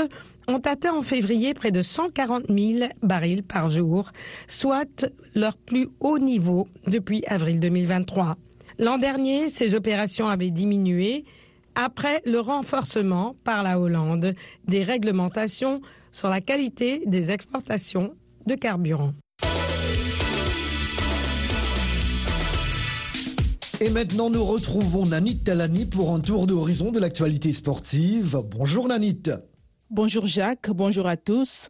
ont 0.48 0.60
atteint 0.64 0.94
en 0.94 1.02
février 1.02 1.54
près 1.54 1.70
de 1.70 1.82
140 1.82 2.44
000 2.48 2.90
barils 3.02 3.42
par 3.42 3.70
jour, 3.70 4.10
soit 4.48 5.06
leur 5.34 5.56
plus 5.56 5.88
haut 6.00 6.18
niveau 6.18 6.66
depuis 6.86 7.22
avril 7.26 7.60
2023. 7.60 8.36
L'an 8.78 8.98
dernier, 8.98 9.48
ces 9.48 9.74
opérations 9.74 10.28
avaient 10.28 10.50
diminué 10.50 11.24
après 11.80 12.20
le 12.26 12.40
renforcement 12.40 13.36
par 13.44 13.62
la 13.62 13.78
Hollande 13.78 14.34
des 14.66 14.82
réglementations 14.82 15.80
sur 16.10 16.28
la 16.28 16.40
qualité 16.40 17.02
des 17.06 17.30
exportations 17.30 18.16
de 18.46 18.56
carburant. 18.56 19.14
Et 23.80 23.90
maintenant, 23.90 24.28
nous 24.28 24.42
retrouvons 24.42 25.06
Nanit 25.06 25.38
Talani 25.38 25.86
pour 25.86 26.12
un 26.12 26.18
tour 26.18 26.48
d'horizon 26.48 26.90
de 26.90 26.98
l'actualité 26.98 27.52
sportive. 27.52 28.42
Bonjour 28.50 28.88
Nanit. 28.88 29.30
Bonjour 29.88 30.26
Jacques, 30.26 30.70
bonjour 30.70 31.06
à 31.06 31.16
tous. 31.16 31.68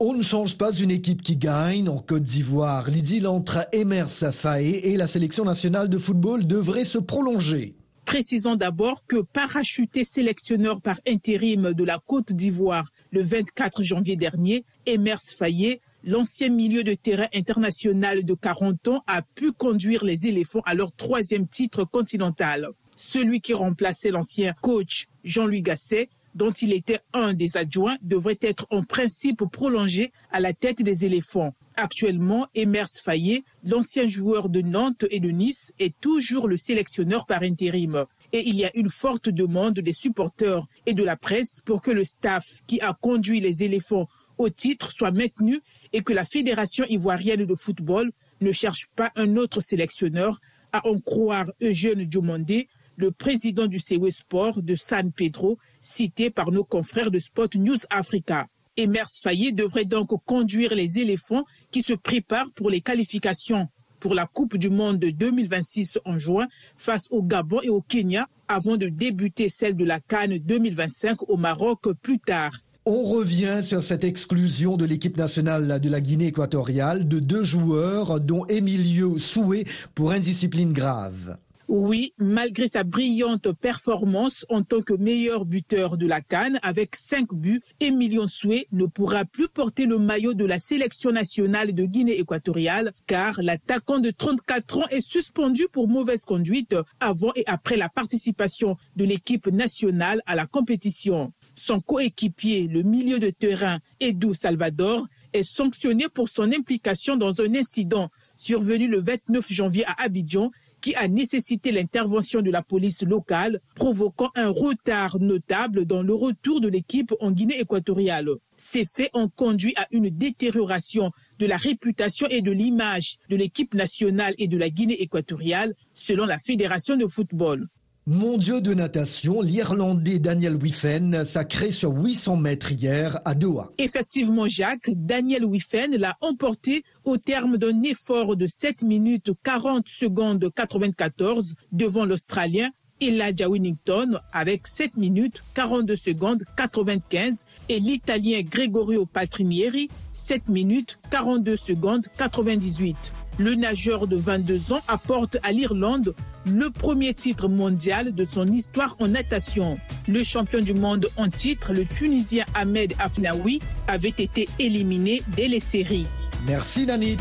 On 0.00 0.14
ne 0.14 0.22
change 0.24 0.58
pas 0.58 0.72
une 0.72 0.90
équipe 0.90 1.22
qui 1.22 1.36
gagne 1.36 1.88
en 1.88 1.98
Côte 1.98 2.24
d'Ivoire. 2.24 2.90
L'idylle 2.90 3.28
entre 3.28 3.68
Emers 3.70 4.08
Faé 4.08 4.90
et 4.90 4.96
la 4.96 5.06
sélection 5.06 5.44
nationale 5.44 5.88
de 5.88 5.98
football 5.98 6.44
devrait 6.44 6.84
se 6.84 6.98
prolonger. 6.98 7.76
Précisons 8.04 8.54
d'abord 8.54 9.06
que 9.06 9.22
parachuté 9.22 10.04
sélectionneur 10.04 10.80
par 10.80 11.00
intérim 11.06 11.72
de 11.72 11.84
la 11.84 11.98
Côte 11.98 12.32
d'Ivoire 12.32 12.90
le 13.10 13.22
24 13.22 13.82
janvier 13.82 14.16
dernier, 14.16 14.64
Emers 14.86 15.20
Fayet, 15.20 15.80
l'ancien 16.04 16.50
milieu 16.50 16.84
de 16.84 16.94
terrain 16.94 17.28
international 17.34 18.24
de 18.24 18.34
40 18.34 18.88
ans, 18.88 19.04
a 19.06 19.22
pu 19.22 19.52
conduire 19.52 20.04
les 20.04 20.26
éléphants 20.26 20.62
à 20.66 20.74
leur 20.74 20.92
troisième 20.92 21.48
titre 21.48 21.84
continental. 21.84 22.68
Celui 22.94 23.40
qui 23.40 23.54
remplaçait 23.54 24.10
l'ancien 24.10 24.52
coach 24.60 25.08
Jean-Louis 25.24 25.62
Gasset, 25.62 26.10
dont 26.34 26.52
il 26.52 26.72
était 26.72 27.00
un 27.14 27.32
des 27.32 27.56
adjoints, 27.56 27.96
devrait 28.02 28.38
être 28.42 28.66
en 28.70 28.82
principe 28.82 29.44
prolongé 29.50 30.12
à 30.30 30.40
la 30.40 30.52
tête 30.52 30.82
des 30.82 31.04
éléphants. 31.04 31.54
Actuellement, 31.76 32.46
Emers 32.54 32.88
Fayet, 33.02 33.42
l'ancien 33.64 34.06
joueur 34.06 34.48
de 34.48 34.60
Nantes 34.60 35.04
et 35.10 35.18
de 35.18 35.30
Nice, 35.30 35.72
est 35.78 35.98
toujours 36.00 36.46
le 36.46 36.56
sélectionneur 36.56 37.26
par 37.26 37.42
intérim. 37.42 38.04
Et 38.32 38.48
il 38.48 38.56
y 38.56 38.64
a 38.64 38.70
une 38.76 38.90
forte 38.90 39.28
demande 39.28 39.80
des 39.80 39.92
supporters 39.92 40.66
et 40.86 40.94
de 40.94 41.02
la 41.02 41.16
presse 41.16 41.60
pour 41.64 41.80
que 41.80 41.90
le 41.90 42.04
staff 42.04 42.44
qui 42.66 42.80
a 42.80 42.92
conduit 42.92 43.40
les 43.40 43.64
éléphants 43.64 44.08
au 44.38 44.50
titre 44.50 44.92
soit 44.92 45.10
maintenu 45.10 45.60
et 45.92 46.02
que 46.02 46.12
la 46.12 46.24
Fédération 46.24 46.84
ivoirienne 46.88 47.44
de 47.44 47.54
football 47.54 48.12
ne 48.40 48.52
cherche 48.52 48.86
pas 48.94 49.10
un 49.16 49.36
autre 49.36 49.60
sélectionneur, 49.60 50.40
à 50.72 50.86
en 50.88 50.98
croire 50.98 51.46
Eugène 51.62 52.04
Diomandé, 52.04 52.68
le 52.96 53.10
président 53.10 53.66
du 53.66 53.78
CW 53.80 54.10
Sport 54.10 54.62
de 54.62 54.76
San 54.76 55.12
Pedro, 55.12 55.58
cité 55.80 56.30
par 56.30 56.50
nos 56.50 56.64
confrères 56.64 57.10
de 57.10 57.18
Spot 57.18 57.52
News 57.54 57.78
Africa. 57.90 58.48
Emers 58.76 59.10
Fayet 59.22 59.52
devrait 59.52 59.84
donc 59.84 60.10
conduire 60.24 60.74
les 60.74 60.98
éléphants 60.98 61.44
qui 61.74 61.82
se 61.82 61.92
préparent 61.92 62.52
pour 62.54 62.70
les 62.70 62.80
qualifications 62.80 63.66
pour 63.98 64.14
la 64.14 64.26
Coupe 64.26 64.56
du 64.56 64.70
Monde 64.70 65.00
de 65.00 65.10
2026 65.10 65.98
en 66.04 66.18
juin 66.18 66.46
face 66.76 67.08
au 67.10 67.20
Gabon 67.20 67.58
et 67.64 67.68
au 67.68 67.80
Kenya 67.80 68.28
avant 68.46 68.76
de 68.76 68.86
débuter 68.86 69.48
celle 69.48 69.76
de 69.76 69.84
la 69.84 69.98
Cannes 69.98 70.38
2025 70.38 71.28
au 71.28 71.36
Maroc 71.36 71.88
plus 72.00 72.20
tard. 72.20 72.52
On 72.86 73.02
revient 73.02 73.60
sur 73.64 73.82
cette 73.82 74.04
exclusion 74.04 74.76
de 74.76 74.84
l'équipe 74.84 75.16
nationale 75.16 75.80
de 75.80 75.90
la 75.90 76.00
Guinée 76.00 76.26
équatoriale 76.26 77.08
de 77.08 77.18
deux 77.18 77.42
joueurs 77.42 78.20
dont 78.20 78.46
Emilio 78.46 79.18
Soué 79.18 79.66
pour 79.96 80.12
indiscipline 80.12 80.72
grave. 80.72 81.38
Oui, 81.68 82.12
malgré 82.18 82.68
sa 82.68 82.84
brillante 82.84 83.50
performance 83.52 84.44
en 84.50 84.62
tant 84.62 84.82
que 84.82 84.92
meilleur 84.92 85.46
buteur 85.46 85.96
de 85.96 86.06
la 86.06 86.20
Cannes 86.20 86.58
avec 86.62 86.94
5 86.94 87.32
buts, 87.32 87.62
Emilion 87.80 88.26
Soué 88.28 88.68
ne 88.70 88.84
pourra 88.84 89.24
plus 89.24 89.48
porter 89.48 89.86
le 89.86 89.98
maillot 89.98 90.34
de 90.34 90.44
la 90.44 90.58
sélection 90.58 91.10
nationale 91.10 91.72
de 91.72 91.86
Guinée 91.86 92.18
équatoriale 92.18 92.92
car 93.06 93.40
l'attaquant 93.42 93.98
de 93.98 94.10
34 94.10 94.78
ans 94.78 94.88
est 94.90 95.00
suspendu 95.00 95.66
pour 95.72 95.88
mauvaise 95.88 96.26
conduite 96.26 96.76
avant 97.00 97.32
et 97.34 97.44
après 97.46 97.78
la 97.78 97.88
participation 97.88 98.76
de 98.96 99.04
l'équipe 99.04 99.46
nationale 99.46 100.20
à 100.26 100.34
la 100.34 100.46
compétition. 100.46 101.32
Son 101.54 101.80
coéquipier, 101.80 102.68
le 102.68 102.82
milieu 102.82 103.18
de 103.18 103.30
terrain 103.30 103.78
Edu 104.00 104.34
Salvador, 104.34 105.06
est 105.32 105.42
sanctionné 105.42 106.08
pour 106.08 106.28
son 106.28 106.52
implication 106.52 107.16
dans 107.16 107.40
un 107.40 107.54
incident 107.54 108.10
survenu 108.36 108.88
le 108.88 109.00
29 109.00 109.52
janvier 109.52 109.84
à 109.86 110.02
Abidjan 110.02 110.50
qui 110.84 110.94
a 110.96 111.08
nécessité 111.08 111.72
l'intervention 111.72 112.42
de 112.42 112.50
la 112.50 112.60
police 112.60 113.04
locale, 113.04 113.58
provoquant 113.74 114.30
un 114.34 114.50
retard 114.50 115.18
notable 115.18 115.86
dans 115.86 116.02
le 116.02 116.12
retour 116.12 116.60
de 116.60 116.68
l'équipe 116.68 117.14
en 117.20 117.30
Guinée 117.30 117.58
équatoriale. 117.58 118.28
Ces 118.58 118.84
faits 118.84 119.08
ont 119.14 119.30
conduit 119.30 119.72
à 119.78 119.86
une 119.92 120.10
détérioration 120.10 121.10
de 121.38 121.46
la 121.46 121.56
réputation 121.56 122.26
et 122.28 122.42
de 122.42 122.52
l'image 122.52 123.16
de 123.30 123.36
l'équipe 123.36 123.72
nationale 123.72 124.34
et 124.36 124.46
de 124.46 124.58
la 124.58 124.68
Guinée 124.68 125.00
équatoriale, 125.00 125.72
selon 125.94 126.26
la 126.26 126.38
Fédération 126.38 126.98
de 126.98 127.06
football. 127.06 127.66
Mondiaux 128.06 128.60
de 128.60 128.74
natation, 128.74 129.40
l'Irlandais 129.40 130.18
Daniel 130.18 130.56
Wiffen 130.56 131.24
sacré 131.24 131.72
sur 131.72 131.92
800 131.92 132.36
mètres 132.36 132.70
hier 132.70 133.18
à 133.24 133.34
Doha. 133.34 133.72
Effectivement, 133.78 134.46
Jacques, 134.46 134.90
Daniel 134.94 135.46
Wiffen 135.46 135.96
l'a 135.96 136.14
emporté 136.20 136.84
au 137.04 137.16
terme 137.16 137.56
d'un 137.56 137.82
effort 137.82 138.36
de 138.36 138.46
7 138.46 138.82
minutes 138.82 139.30
40 139.42 139.88
secondes 139.88 140.52
94 140.54 141.54
devant 141.72 142.04
l'Australien 142.04 142.68
Elijah 143.00 143.48
Winnington 143.48 144.20
avec 144.32 144.66
7 144.66 144.98
minutes 144.98 145.42
42 145.54 145.96
secondes 145.96 146.44
95 146.58 147.46
et 147.70 147.80
l'Italien 147.80 148.42
Gregorio 148.42 149.06
Paltrinieri 149.06 149.88
7 150.12 150.48
minutes 150.48 150.98
42 151.10 151.56
secondes 151.56 152.06
98. 152.18 153.14
Le 153.38 153.54
nageur 153.54 154.06
de 154.06 154.16
22 154.16 154.72
ans 154.72 154.80
apporte 154.86 155.38
à 155.42 155.50
l'Irlande 155.50 156.14
le 156.46 156.70
premier 156.70 157.14
titre 157.14 157.48
mondial 157.48 158.14
de 158.14 158.24
son 158.24 158.46
histoire 158.46 158.94
en 159.00 159.08
natation. 159.08 159.74
Le 160.06 160.22
champion 160.22 160.60
du 160.60 160.72
monde 160.72 161.08
en 161.16 161.28
titre, 161.28 161.72
le 161.72 161.84
Tunisien 161.84 162.44
Ahmed 162.54 162.94
Afnaoui, 163.00 163.60
avait 163.88 164.08
été 164.10 164.48
éliminé 164.60 165.22
dès 165.36 165.48
les 165.48 165.58
séries. 165.58 166.06
Merci 166.46 166.86
Nanit. 166.86 167.16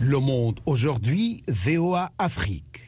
Le 0.00 0.18
monde 0.18 0.60
aujourd'hui, 0.66 1.42
VOA 1.48 2.12
Afrique. 2.18 2.79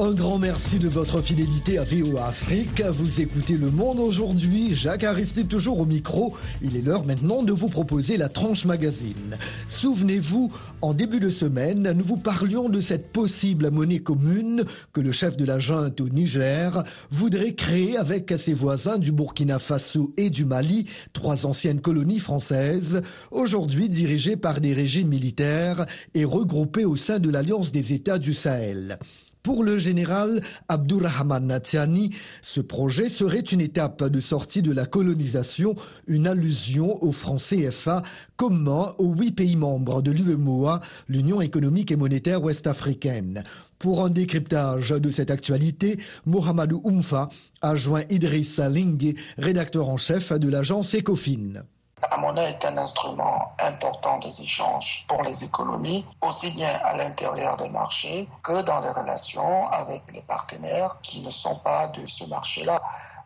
Un 0.00 0.12
grand 0.12 0.38
merci 0.38 0.78
de 0.78 0.88
votre 0.88 1.20
fidélité 1.20 1.76
à 1.76 1.82
VOA 1.82 2.26
Afrique. 2.28 2.82
Vous 2.82 3.20
écoutez 3.20 3.56
Le 3.56 3.68
Monde 3.68 3.98
aujourd'hui. 3.98 4.72
Jacques 4.72 5.02
Aristide 5.02 5.48
toujours 5.48 5.80
au 5.80 5.86
micro. 5.86 6.36
Il 6.62 6.76
est 6.76 6.82
l'heure 6.82 7.04
maintenant 7.04 7.42
de 7.42 7.50
vous 7.52 7.66
proposer 7.68 8.16
la 8.16 8.28
tranche 8.28 8.64
magazine. 8.64 9.36
Souvenez-vous, 9.66 10.52
en 10.82 10.94
début 10.94 11.18
de 11.18 11.30
semaine, 11.30 11.90
nous 11.96 12.04
vous 12.04 12.16
parlions 12.16 12.68
de 12.68 12.80
cette 12.80 13.10
possible 13.10 13.72
monnaie 13.72 13.98
commune 13.98 14.62
que 14.92 15.00
le 15.00 15.10
chef 15.10 15.36
de 15.36 15.44
la 15.44 15.58
junte 15.58 16.00
au 16.00 16.08
Niger 16.08 16.84
voudrait 17.10 17.56
créer 17.56 17.96
avec 17.96 18.32
ses 18.38 18.54
voisins 18.54 18.98
du 18.98 19.10
Burkina 19.10 19.58
Faso 19.58 20.14
et 20.16 20.30
du 20.30 20.44
Mali, 20.44 20.86
trois 21.12 21.44
anciennes 21.44 21.80
colonies 21.80 22.20
françaises, 22.20 23.02
aujourd'hui 23.32 23.88
dirigées 23.88 24.36
par 24.36 24.60
des 24.60 24.74
régimes 24.74 25.08
militaires 25.08 25.86
et 26.14 26.24
regroupées 26.24 26.84
au 26.84 26.94
sein 26.94 27.18
de 27.18 27.30
l'Alliance 27.30 27.72
des 27.72 27.92
États 27.94 28.20
du 28.20 28.32
Sahel. 28.32 29.00
Pour 29.48 29.64
le 29.64 29.78
général 29.78 30.42
Abdurrahman 30.68 31.46
Natiani, 31.46 32.10
ce 32.42 32.60
projet 32.60 33.08
serait 33.08 33.40
une 33.40 33.62
étape 33.62 34.04
de 34.04 34.20
sortie 34.20 34.60
de 34.60 34.74
la 34.74 34.84
colonisation, 34.84 35.74
une 36.06 36.26
allusion 36.26 37.02
au 37.02 37.12
franc 37.12 37.38
CFA 37.38 38.02
commun 38.36 38.92
aux 38.98 39.14
huit 39.14 39.32
pays 39.32 39.56
membres 39.56 40.02
de 40.02 40.10
l'UEMOA, 40.10 40.80
l'Union 41.08 41.40
économique 41.40 41.90
et 41.90 41.96
monétaire 41.96 42.42
ouest-africaine. 42.42 43.42
Pour 43.78 44.04
un 44.04 44.10
décryptage 44.10 44.90
de 44.90 45.10
cette 45.10 45.30
actualité, 45.30 45.98
Mohamedou 46.26 46.82
Oumfa 46.84 47.30
a 47.62 47.74
joint 47.74 48.02
Idriss 48.10 48.56
Saling, 48.56 49.14
rédacteur 49.38 49.88
en 49.88 49.96
chef 49.96 50.30
de 50.30 50.48
l'agence 50.50 50.94
Ecofin. 50.94 51.62
La 52.10 52.16
monnaie 52.16 52.50
est 52.50 52.64
un 52.64 52.78
instrument 52.78 53.52
important 53.58 54.18
des 54.18 54.40
échanges 54.40 55.04
pour 55.08 55.22
les 55.22 55.42
économies, 55.42 56.06
aussi 56.20 56.50
bien 56.52 56.78
à 56.84 56.96
l'intérieur 56.96 57.56
des 57.56 57.68
marchés 57.70 58.28
que 58.42 58.62
dans 58.62 58.80
les 58.80 58.90
relations 58.90 59.68
avec 59.68 60.02
les 60.12 60.22
partenaires 60.22 60.96
qui 61.02 61.20
ne 61.22 61.30
sont 61.30 61.56
pas 61.56 61.88
de 61.88 62.06
ce 62.06 62.24
marché-là. 62.24 62.80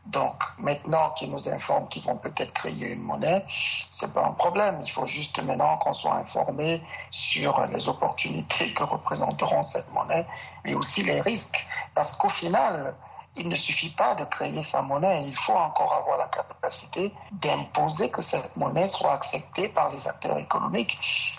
Donc 0.07 0.43
maintenant 0.59 1.11
qu'ils 1.11 1.31
nous 1.31 1.49
informent 1.49 1.88
qu'ils 1.88 2.02
vont 2.02 2.17
peut-être 2.17 2.52
créer 2.55 2.93
une 2.93 3.02
monnaie, 3.02 3.45
c'est 3.91 4.12
pas 4.12 4.25
un 4.25 4.33
problème. 4.33 4.81
Il 4.83 4.91
faut 4.91 5.07
juste 5.07 5.41
maintenant 5.43 5.76
qu'on 5.79 5.93
soit 5.93 6.14
informé 6.14 6.83
sur 7.11 7.64
les 7.69 7.88
opportunités 7.88 8.75
que 8.75 8.83
représenteront 8.83 9.62
cette 9.62 9.93
monnaie, 9.93 10.26
mais 10.64 10.75
aussi 10.75 11.05
les 11.05 11.21
risques, 11.21 11.64
parce 11.95 12.12
qu'au 12.12 12.29
final, 12.31 12.95
il 13.37 13.49
ne 13.49 13.55
suffit 13.55 13.91
pas 13.91 14.15
de 14.15 14.25
créer 14.25 14.62
sa 14.62 14.83
monnaie, 14.83 15.25
il 15.27 15.35
faut 15.35 15.55
encore 15.55 15.95
avoir 15.95 16.19
la 16.19 16.27
capacité 16.27 17.12
d'imposer 17.33 18.11
que 18.11 18.21
cette 18.23 18.57
monnaie 18.57 18.87
soit 18.89 19.12
acceptée 19.12 19.69
par 19.69 19.91
les 19.91 20.07
acteurs 20.07 20.37
économiques. 20.39 20.99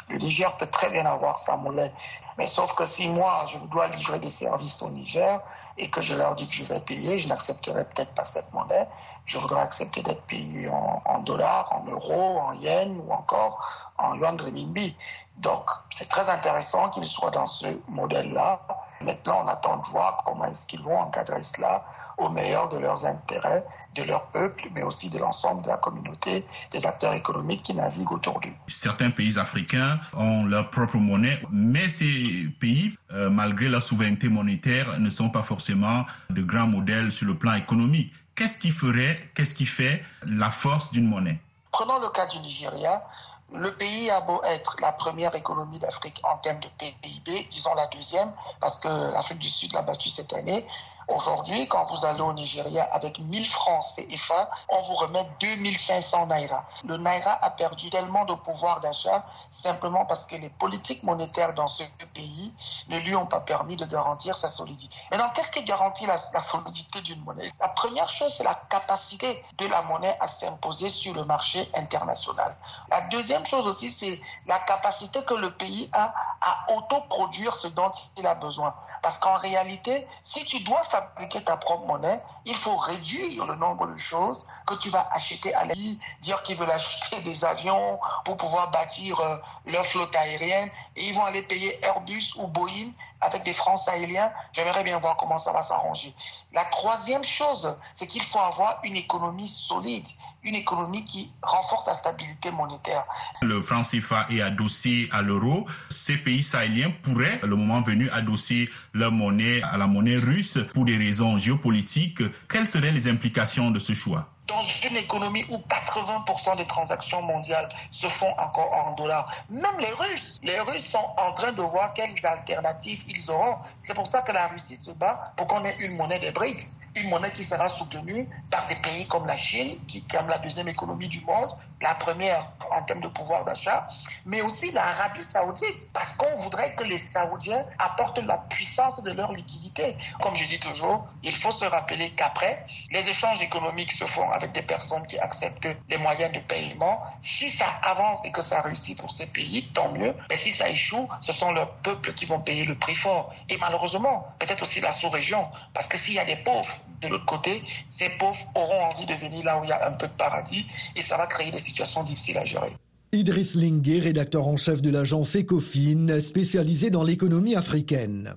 Le 0.10 0.18
Niger 0.18 0.56
peut 0.58 0.68
très 0.68 0.90
bien 0.90 1.06
avoir 1.06 1.38
sa 1.38 1.56
monnaie, 1.56 1.94
mais 2.38 2.48
sauf 2.48 2.74
que 2.74 2.86
si 2.86 3.08
moi, 3.10 3.46
je 3.48 3.58
dois 3.68 3.88
livrer 3.90 4.20
des 4.20 4.30
services 4.32 4.82
au 4.82 4.90
Niger 4.90 5.40
et 5.78 5.90
que 5.90 6.02
je 6.02 6.16
leur 6.16 6.36
dis 6.36 6.48
que 6.48 6.54
je 6.54 6.64
vais 6.64 6.80
payer, 6.82 7.20
je 7.20 7.28
n'accepterai 7.28 7.86
peut-être 7.86 8.14
pas 8.14 8.26
cette 8.26 8.52
monnaie. 8.54 8.88
Je 9.26 9.38
voudrais 9.38 9.62
accepter 9.62 10.02
d'être 10.02 10.24
payé 10.24 10.70
en, 10.70 11.20
dollars, 11.20 11.72
en 11.72 11.86
euros, 11.90 12.40
en 12.40 12.54
yens 12.54 13.00
ou 13.06 13.12
encore 13.12 13.92
en 13.98 14.16
yuan 14.16 14.40
renminbi. 14.40 14.96
Donc, 15.38 15.66
c'est 15.90 16.10
très 16.10 16.30
intéressant 16.30 16.90
qu'ils 16.90 17.06
soient 17.06 17.32
dans 17.32 17.48
ce 17.48 17.66
modèle-là. 17.88 18.62
Maintenant, 19.03 19.41
on 19.43 19.48
attend 19.48 19.77
de 19.77 19.89
voir 19.89 20.24
comment 20.25 20.45
est-ce 20.45 20.65
qu'ils 20.65 20.81
vont 20.81 20.98
encadrer 20.98 21.43
cela 21.43 21.83
au 22.17 22.29
meilleur 22.29 22.69
de 22.69 22.77
leurs 22.77 23.05
intérêts, 23.05 23.65
de 23.95 24.03
leur 24.03 24.27
peuple, 24.27 24.69
mais 24.74 24.83
aussi 24.83 25.10
de 25.10 25.17
l'ensemble 25.17 25.63
de 25.63 25.67
la 25.69 25.77
communauté 25.77 26.45
des 26.72 26.86
acteurs 26.86 27.13
économiques 27.13 27.63
qui 27.63 27.74
naviguent 27.74 28.11
autour 28.11 28.39
d'eux. 28.39 28.53
Certains 28.68 29.09
pays 29.09 29.39
africains 29.39 30.00
ont 30.13 30.46
leur 30.46 30.70
propre 30.70 30.98
monnaie, 30.98 31.42
mais 31.51 31.87
ces 31.87 32.48
pays, 32.59 32.94
euh, 33.11 33.29
malgré 33.29 33.68
leur 33.68 33.81
souveraineté 33.81 34.29
monétaire, 34.29 35.00
ne 35.00 35.09
sont 35.09 35.29
pas 35.29 35.44
forcément 35.44 36.05
de 36.29 36.44
grands 36.44 36.68
modèles 36.68 37.11
sur 37.11 37.27
le 37.27 37.37
plan 37.37 37.53
économique. 37.53 38.13
Qu'est-ce 38.35 38.59
qui 38.59 38.72
ferait, 38.72 39.31
qu'est-ce 39.35 39.53
qui 39.53 39.66
fait 39.66 40.03
la 40.25 40.50
force 40.50 40.92
d'une 40.92 41.07
monnaie? 41.07 41.39
Prenons 41.72 42.00
le 42.00 42.09
cas 42.09 42.27
du 42.27 42.37
Nigeria. 42.39 43.03
Le 43.51 43.75
pays 43.75 44.10
a 44.10 44.22
beau 44.22 44.42
être 44.44 44.77
la 44.82 44.94
première 44.94 45.36
économie 45.36 45.77
d'Afrique 45.77 46.20
en 46.24 46.38
termes 46.38 46.60
de 46.60 46.70
PIB, 46.79 47.48
disons 47.51 47.75
la 47.75 47.88
deuxième, 47.88 48.34
parce 48.60 48.79
que 48.79 48.88
l'Afrique 49.14 49.40
du 49.40 49.50
Sud 49.50 49.74
l'a 49.74 49.84
battu 49.84 50.10
cette 50.10 50.34
année, 50.34 50.66
Aujourd'hui, 51.07 51.68
quand 51.68 51.85
vous 51.85 52.05
allez 52.05 52.22
au 52.22 52.33
Nigeria 52.33 52.83
avec 52.92 53.20
1000 53.20 53.46
francs 53.48 53.83
CFA, 53.96 54.50
on 54.70 54.81
vous 54.83 54.96
remet 54.96 55.27
2500 55.42 56.27
naira. 56.27 56.66
Le 56.85 56.98
naira 56.98 57.37
a 57.44 57.50
perdu 57.51 57.89
tellement 57.89 58.25
de 58.25 58.33
pouvoir 58.35 58.79
d'achat 58.79 59.25
simplement 59.50 60.05
parce 60.05 60.25
que 60.25 60.35
les 60.35 60.50
politiques 60.50 61.03
monétaires 61.03 61.53
dans 61.53 61.68
ce 61.68 61.83
pays 62.13 62.53
ne 62.87 62.98
lui 63.00 63.16
ont 63.16 63.25
pas 63.25 63.42
permis 63.42 63.75
de 63.75 63.85
garantir 63.85 64.37
sa 64.37 64.48
solidité. 64.48 64.96
Maintenant, 65.11 65.29
qu'est-ce 65.35 65.51
qui 65.51 65.63
garantit 65.63 66.05
la, 66.05 66.16
la 66.33 66.42
solidité 66.42 67.01
d'une 67.01 67.22
monnaie? 67.24 67.50
La 67.59 67.70
première 67.70 68.09
chose, 68.09 68.33
c'est 68.37 68.44
la 68.44 68.55
capacité 68.70 69.44
de 69.57 69.68
la 69.68 69.81
monnaie 69.83 70.16
à 70.20 70.27
s'imposer 70.27 70.89
sur 70.89 71.13
le 71.13 71.25
marché 71.25 71.70
international. 71.74 72.55
La 72.89 73.01
deuxième 73.01 73.46
chose 73.46 73.68
aussi, 73.68 73.89
c'est 73.89 74.20
la 74.46 74.59
capacité 74.59 75.24
que 75.25 75.33
le 75.33 75.51
pays 75.55 75.89
a 75.94 76.13
à 76.42 76.74
autoproduire 76.75 77.55
ce 77.55 77.68
dont 77.68 77.92
il 78.18 78.27
a 78.27 78.35
besoin. 78.35 78.75
Parce 79.01 79.18
qu'en 79.20 79.37
réalité, 79.37 80.07
si 80.22 80.46
tu 80.46 80.59
dois 80.63 80.83
fabriquer 80.94 81.44
ta 81.44 81.58
propre 81.58 81.88
monnaie, 81.88 82.22
il 82.46 82.56
faut 82.56 82.75
réduire 82.77 83.46
le 83.46 83.56
nombre 83.56 83.88
de 83.88 83.98
choses 83.98 84.48
que 84.68 84.75
tu 84.75 84.90
vas 84.90 85.08
acheter 85.12 85.53
à 85.56 85.66
la 85.66 85.74
dire 86.22 86.42
qu'ils 86.44 86.58
veulent 86.58 86.70
acheter 86.70 87.20
des 87.22 87.44
avions 87.44 88.00
pour 88.25 88.38
pouvoir 88.38 88.70
bâtir 88.70 89.20
euh, 89.20 89.38
leur 89.66 89.86
flotte 89.88 90.16
aérienne 90.16 90.70
et 90.96 91.08
ils 91.10 91.16
vont 91.16 91.25
aller 91.25 91.42
payer 91.44 91.84
Airbus 91.84 92.34
ou 92.38 92.48
Boeing 92.48 92.92
avec 93.24 93.44
des 93.44 93.53
francs 93.53 93.79
sahéliens. 93.79 94.31
J'aimerais 94.53 94.83
bien 94.83 95.00
voir 95.00 95.18
comment 95.18 95.38
ça 95.38 95.51
va 95.51 95.62
s'arranger. 95.62 96.14
La 96.53 96.66
troisième 96.66 97.24
chose, 97.24 97.77
c'est 97.94 98.07
qu'il 98.07 98.24
faut 98.24 98.40
avoir 98.40 98.79
une 98.83 98.96
économie 98.96 99.50
solide, 99.50 100.05
une 100.44 100.55
économie 100.55 101.05
qui 101.05 101.31
renforce 101.42 101.88
la 101.88 101.94
stabilité 101.94 102.51
monétaire. 102.51 103.05
Le 103.42 103.62
franc 103.62 103.81
CFA 103.81 104.27
est 104.29 104.42
adossé 104.42 105.09
à 105.12 105.22
l'euro. 105.22 105.66
Ces 105.90 106.18
pays 106.18 106.44
sahéliens 106.44 106.92
pourraient, 107.03 107.40
le 107.44 107.55
moment 107.55 107.81
venu, 107.81 108.09
adosser 108.09 108.70
leur 108.94 109.12
monnaie 109.12 109.62
à 109.64 109.77
la 109.77 109.88
monnaie 109.88 110.18
russe 110.18 110.59
pour 110.74 110.86
des 110.86 110.98
raisons 110.98 111.38
géopolitiques. 111.38 112.22
Quelles 112.50 112.70
seraient 112.70 112.92
les 112.92 113.07
implications 113.07 113.72
de 113.72 113.79
ce 113.79 113.94
choix? 113.94 114.29
Dans 114.48 114.64
une 114.64 114.98
économie 114.98 115.46
où 115.50 115.58
80% 115.58 116.58
des 116.58 116.68
transactions 116.68 117.22
mondiales 117.22 117.70
se 117.92 118.08
font 118.08 118.34
encore 118.38 118.74
en 118.74 118.92
dollars. 118.94 119.32
Même 119.50 119.79
les 119.79 119.92
Russes, 119.92 120.40
les 120.44 120.60
Russes 120.60 120.90
sont 120.92 121.14
en 121.18 121.32
train 121.34 121.53
de 121.53 121.62
voir 121.62 121.94
quelles 121.94 122.25
alternatives 122.25 123.03
ils 123.08 123.29
auront. 123.32 123.58
C'est 123.84 123.96
pour 123.96 124.08
ça 124.08 124.22
que 124.22 124.32
la 124.32 124.48
Russie 124.48 124.75
se 124.75 124.92
bat 124.92 125.34
pour 125.38 125.48
qu'on 125.48 125.64
ait 125.64 125.75
une 125.79 125.96
monnaie 125.96 126.20
des 126.20 126.32
BRICS 126.32 126.74
une 126.96 127.10
monnaie 127.10 127.32
qui 127.32 127.44
sera 127.44 127.70
soutenue 127.70 128.27
par 128.50 128.68
des 128.68 128.75
pays 128.75 129.08
comme 129.08 129.25
la 129.25 129.36
Chine, 129.36 129.79
qui 129.88 129.98
est 129.98 130.14
la 130.27 130.38
deuxième 130.38 130.68
économie 130.68 131.08
du 131.08 131.22
monde, 131.22 131.50
la 131.82 131.96
première 131.96 132.51
en 132.72 132.84
termes 132.84 133.01
de 133.01 133.08
pouvoir 133.08 133.46
d'achat, 133.46 133.88
mais 134.25 134.42
aussi 134.42 134.72
l'Arabie 134.72 135.22
saoudite, 135.22 135.92
parce 135.92 136.16
qu'on 136.16 136.36
voudrait 136.42 136.74
que 136.75 136.84
les 136.84 136.98
Saoudiens 136.98 137.66
apportent 137.77 138.20
la 138.20 138.38
puissance 138.50 139.03
de 139.03 139.12
leur 139.12 139.32
liquidité. 139.32 139.96
Comme 140.22 140.36
je 140.36 140.46
dis 140.46 140.60
toujours, 140.60 141.08
il 141.24 141.36
faut 141.36 141.51
se 141.51 141.66
rappeler 141.66 142.12
qu'après, 142.12 142.66
les 142.92 143.08
échanges 143.10 143.42
économiques 143.42 143.92
se 143.92 144.06
font 144.06 144.29
avec 144.32 144.53
des 144.53 144.62
personnes 144.62 145.06
qui 145.08 145.20
acceptent 145.20 145.68
les 145.90 145.98
moyens 145.98 146.32
de 146.32 146.40
paiement. 146.40 147.03
Si 147.22 147.50
ça 147.50 147.66
avance 147.84 148.25
et 148.25 148.32
que 148.32 148.42
ça 148.42 148.62
réussit 148.62 149.00
pour 149.00 149.12
ces 149.12 149.27
pays, 149.27 149.68
tant 149.74 149.92
mieux. 149.92 150.16
Mais 150.29 150.36
si 150.36 150.51
ça 150.51 150.70
échoue, 150.70 151.08
ce 151.22 151.34
sont 151.34 151.51
leurs 151.51 151.74
peuples 151.77 152.14
qui 152.14 152.25
vont 152.25 152.40
payer 152.40 152.66
le 152.66 152.77
prix 152.77 152.96
fort. 152.96 153.34
Et 153.50 153.58
malheureusement, 153.58 154.25
peut-être 154.40 154.64
aussi 154.64 154.79
la 154.79 154.92
sous-région, 154.92 155.50
parce 155.74 155.88
que 155.88 155.98
s'il 155.98 156.14
y 156.14 156.20
a 156.20 156.25
des 156.25 156.38
pauvres 156.38 156.74
de 157.03 157.09
l'autre 157.09 157.25
côté, 157.25 157.63
ces 157.89 158.09
pauvres 158.20 158.46
auront 158.55 158.81
envie 158.92 159.05
de 159.05 159.16
venir 159.16 159.44
là 159.46 159.59
où 159.59 159.63
il 159.63 159.70
y 159.70 159.74
a 159.74 159.87
un 159.87 159.94
peu 159.94 160.07
de 160.07 160.13
paradis 160.13 160.66
et 160.96 161.01
ça 161.01 161.18
va 161.18 161.27
créer 161.27 161.51
des 161.51 161.57
situations 161.57 162.03
difficiles 162.03 162.37
à 162.37 162.46
gérer. 162.46 162.74
Idriss 163.11 163.53
Linguet, 163.55 164.00
rédacteur 164.00 164.48
en 164.48 164.57
chef 164.57 164.81
de 164.81 164.89
l'agence 164.89 165.35
Ecofin, 165.35 166.20
spécialisée 166.20 166.89
dans 166.89 167.03
l'économie 167.03 167.55
africaine. 167.55 168.35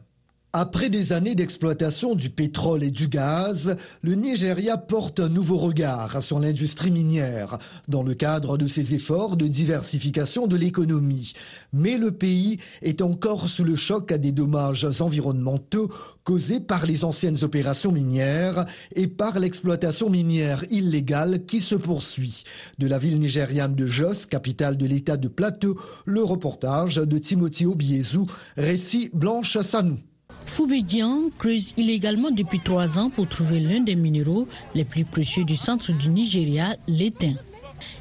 Après 0.59 0.89
des 0.89 1.13
années 1.13 1.35
d'exploitation 1.35 2.15
du 2.15 2.31
pétrole 2.31 2.83
et 2.83 2.91
du 2.91 3.09
gaz, 3.09 3.77
le 4.01 4.15
Nigeria 4.15 4.79
porte 4.79 5.21
un 5.21 5.29
nouveau 5.29 5.59
regard 5.59 6.23
sur 6.23 6.39
l'industrie 6.39 6.91
minière 6.91 7.59
dans 7.89 8.03
le 8.03 8.15
cadre 8.15 8.57
de 8.57 8.67
ses 8.67 8.95
efforts 8.95 9.37
de 9.37 9.49
diversification 9.49 10.47
de 10.47 10.57
l'économie. 10.57 11.35
Mais 11.75 11.99
le 11.99 12.11
pays 12.11 12.57
est 12.81 13.03
encore 13.03 13.51
sous 13.51 13.65
le 13.65 13.77
choc 13.77 14.11
à 14.11 14.17
des 14.17 14.33
dommages 14.33 14.87
environnementaux 15.03 15.93
causés 16.25 16.61
par 16.61 16.87
les 16.87 17.05
anciennes 17.05 17.45
opérations 17.45 17.93
minières 17.93 18.65
et 18.95 19.09
par 19.09 19.39
l'exploitation 19.39 20.09
minière 20.09 20.65
illégale 20.71 21.45
qui 21.45 21.61
se 21.61 21.75
poursuit. 21.75 22.45
De 22.79 22.87
la 22.87 22.97
ville 22.97 23.19
nigériane 23.19 23.75
de 23.75 23.87
Jos, 23.87 24.25
capitale 24.31 24.79
de 24.79 24.87
l'état 24.87 25.19
de 25.19 25.29
Plateau, 25.29 25.79
le 26.07 26.23
reportage 26.23 26.95
de 26.95 27.19
Timothy 27.19 27.67
Obiezu, 27.67 28.21
récit 28.57 29.11
Blanche 29.13 29.59
Sanou. 29.61 29.99
Foubédian 30.47 31.31
creuse 31.39 31.75
illégalement 31.77 32.31
depuis 32.31 32.61
trois 32.61 32.99
ans 32.99 33.11
pour 33.11 33.29
trouver 33.29 33.61
l'un 33.61 33.81
des 33.81 33.97
minéraux 33.97 34.47
les 34.75 34.85
plus 34.85 35.05
précieux 35.05 35.45
du 35.45 35.57
centre 35.57 35.93
du 35.93 36.09
Nigeria, 36.09 36.77
l'étain. 36.87 37.35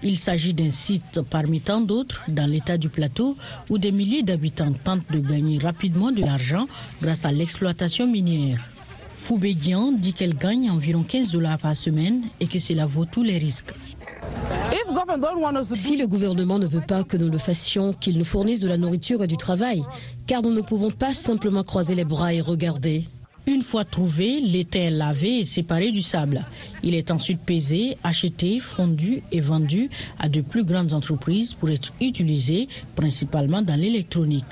Il 0.03 0.17
s'agit 0.17 0.53
d'un 0.53 0.71
site 0.71 1.21
parmi 1.29 1.59
tant 1.59 1.81
d'autres 1.81 2.23
dans 2.27 2.49
l'état 2.49 2.77
du 2.77 2.87
plateau 2.87 3.35
où 3.69 3.77
des 3.77 3.91
milliers 3.91 4.23
d'habitants 4.23 4.71
tentent 4.71 5.11
de 5.11 5.19
gagner 5.19 5.57
rapidement 5.57 6.11
de 6.11 6.21
l'argent 6.21 6.67
grâce 7.01 7.25
à 7.25 7.31
l'exploitation 7.31 8.07
minière. 8.07 8.69
Foubédian 9.15 9.91
dit 9.91 10.13
qu'elle 10.13 10.35
gagne 10.35 10.69
environ 10.69 11.03
15 11.03 11.31
dollars 11.31 11.57
par 11.57 11.75
semaine 11.75 12.23
et 12.39 12.47
que 12.47 12.59
cela 12.59 12.85
vaut 12.85 13.05
tous 13.05 13.23
les 13.23 13.37
risques. 13.37 13.73
Si 15.75 15.97
le 15.97 16.07
gouvernement 16.07 16.59
ne 16.59 16.65
veut 16.65 16.81
pas 16.81 17.03
que 17.03 17.17
nous 17.17 17.29
le 17.29 17.37
fassions, 17.37 17.93
qu'il 17.93 18.17
nous 18.17 18.25
fournisse 18.25 18.59
de 18.59 18.67
la 18.67 18.77
nourriture 18.77 19.23
et 19.23 19.27
du 19.27 19.37
travail, 19.37 19.83
car 20.27 20.41
nous 20.41 20.53
ne 20.53 20.61
pouvons 20.61 20.91
pas 20.91 21.13
simplement 21.13 21.63
croiser 21.63 21.95
les 21.95 22.05
bras 22.05 22.33
et 22.33 22.41
regarder. 22.41 23.05
Une 23.47 23.61
fois 23.61 23.85
trouvé, 23.85 24.39
l'étain 24.41 24.79
est 24.79 24.89
lavé 24.89 25.39
et 25.39 25.45
séparé 25.45 25.91
du 25.91 26.01
sable. 26.01 26.43
Il 26.81 26.95
est 26.95 27.11
ensuite 27.11 27.41
pesé, 27.41 27.95
acheté, 28.03 28.59
fondu 28.59 29.21
et 29.31 29.39
vendu 29.39 29.89
à 30.17 30.29
de 30.29 30.41
plus 30.41 30.63
grandes 30.63 30.93
entreprises 30.93 31.53
pour 31.53 31.69
être 31.69 31.93
utilisé 32.01 32.67
principalement 32.95 33.61
dans 33.61 33.79
l'électronique. 33.79 34.45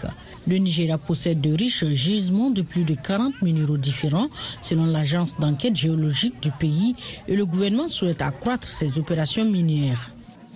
Le 0.47 0.57
Nigeria 0.57 0.97
possède 0.97 1.39
de 1.41 1.53
riches 1.53 1.85
gisements 1.85 2.49
de 2.49 2.61
plus 2.61 2.83
de 2.83 2.95
40 2.95 3.41
minéraux 3.41 3.77
différents 3.77 4.29
selon 4.61 4.85
l'agence 4.85 5.39
d'enquête 5.39 5.75
géologique 5.75 6.41
du 6.41 6.51
pays 6.51 6.95
et 7.27 7.35
le 7.35 7.45
gouvernement 7.45 7.87
souhaite 7.87 8.21
accroître 8.21 8.67
ses 8.67 8.99
opérations 8.99 9.45
minières. 9.45 10.11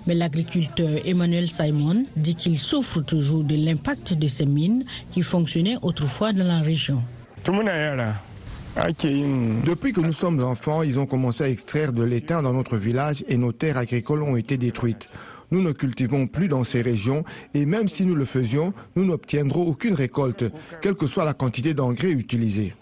Mais 0.05 0.15
l'agriculteur 0.15 0.89
Emmanuel 1.05 1.49
Simon 1.49 2.05
dit 2.15 2.35
qu'il 2.35 2.57
souffre 2.57 3.01
toujours 3.01 3.43
de 3.43 3.55
l'impact 3.55 4.13
de 4.13 4.27
ces 4.27 4.45
mines 4.45 4.85
qui 5.11 5.21
fonctionnaient 5.21 5.77
autrefois 5.81 6.31
dans 6.31 6.45
la 6.45 6.61
région. 6.61 7.01
Depuis 9.65 9.91
que 9.91 10.01
nous 10.01 10.13
sommes 10.13 10.41
enfants, 10.43 10.83
ils 10.83 10.99
ont 10.99 11.05
commencé 11.07 11.43
à 11.43 11.49
extraire 11.49 11.93
de 11.93 12.03
l'étain 12.03 12.41
dans 12.41 12.53
notre 12.53 12.77
village 12.77 13.25
et 13.27 13.37
nos 13.37 13.51
terres 13.51 13.77
agricoles 13.77 14.21
ont 14.21 14.37
été 14.37 14.57
détruites. 14.57 15.09
Nous 15.51 15.61
ne 15.61 15.71
cultivons 15.71 16.27
plus 16.27 16.47
dans 16.47 16.63
ces 16.63 16.81
régions 16.81 17.23
et 17.53 17.65
même 17.65 17.87
si 17.87 18.05
nous 18.05 18.15
le 18.15 18.25
faisions, 18.25 18.73
nous 18.95 19.05
n'obtiendrons 19.05 19.63
aucune 19.63 19.93
récolte, 19.93 20.45
quelle 20.81 20.95
que 20.95 21.07
soit 21.07 21.25
la 21.25 21.33
quantité 21.33 21.73
d'engrais 21.73 22.11
utilisée. 22.11 22.73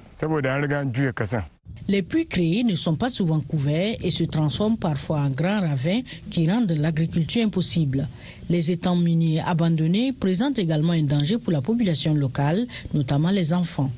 Les 1.87 2.01
puits 2.01 2.25
créés 2.25 2.63
ne 2.63 2.73
sont 2.73 2.95
pas 2.95 3.09
souvent 3.09 3.39
couverts 3.41 3.95
et 4.01 4.09
se 4.09 4.23
transforment 4.23 4.77
parfois 4.77 5.19
en 5.19 5.29
grands 5.29 5.61
ravins 5.61 6.01
qui 6.31 6.49
rendent 6.49 6.71
l'agriculture 6.71 7.43
impossible. 7.45 8.07
Les 8.49 8.71
étangs 8.71 8.95
miniers 8.95 9.41
abandonnés 9.41 10.11
présentent 10.11 10.57
également 10.57 10.93
un 10.93 11.03
danger 11.03 11.37
pour 11.37 11.51
la 11.51 11.61
population 11.61 12.15
locale, 12.15 12.65
notamment 12.93 13.29
les 13.29 13.53
enfants. 13.53 13.91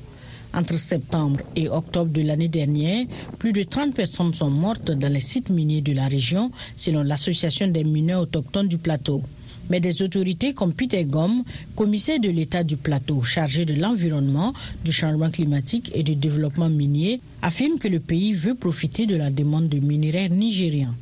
Entre 0.54 0.78
septembre 0.78 1.40
et 1.56 1.68
octobre 1.68 2.10
de 2.10 2.22
l'année 2.22 2.48
dernière, 2.48 3.04
plus 3.38 3.52
de 3.52 3.62
30 3.62 3.94
personnes 3.94 4.34
sont 4.34 4.50
mortes 4.50 4.90
dans 4.90 5.12
les 5.12 5.20
sites 5.20 5.50
miniers 5.50 5.82
de 5.82 5.92
la 5.92 6.08
région, 6.08 6.50
selon 6.76 7.02
l'Association 7.02 7.68
des 7.68 7.84
mineurs 7.84 8.22
autochtones 8.22 8.68
du 8.68 8.78
plateau. 8.78 9.22
Mais 9.70 9.80
des 9.80 10.00
autorités 10.00 10.54
comme 10.54 10.72
Peter 10.72 11.04
Gomm, 11.04 11.42
commissaire 11.76 12.18
de 12.18 12.30
l'État 12.30 12.64
du 12.64 12.76
plateau 12.76 13.22
chargé 13.22 13.66
de 13.66 13.74
l'environnement, 13.74 14.54
du 14.82 14.92
changement 14.92 15.30
climatique 15.30 15.90
et 15.94 16.02
du 16.02 16.16
développement 16.16 16.70
minier, 16.70 17.20
affirment 17.42 17.78
que 17.78 17.88
le 17.88 18.00
pays 18.00 18.32
veut 18.32 18.54
profiter 18.54 19.04
de 19.04 19.16
la 19.16 19.30
demande 19.30 19.68
de 19.68 19.78
minéraires 19.78 20.30
nigériens. 20.30 20.94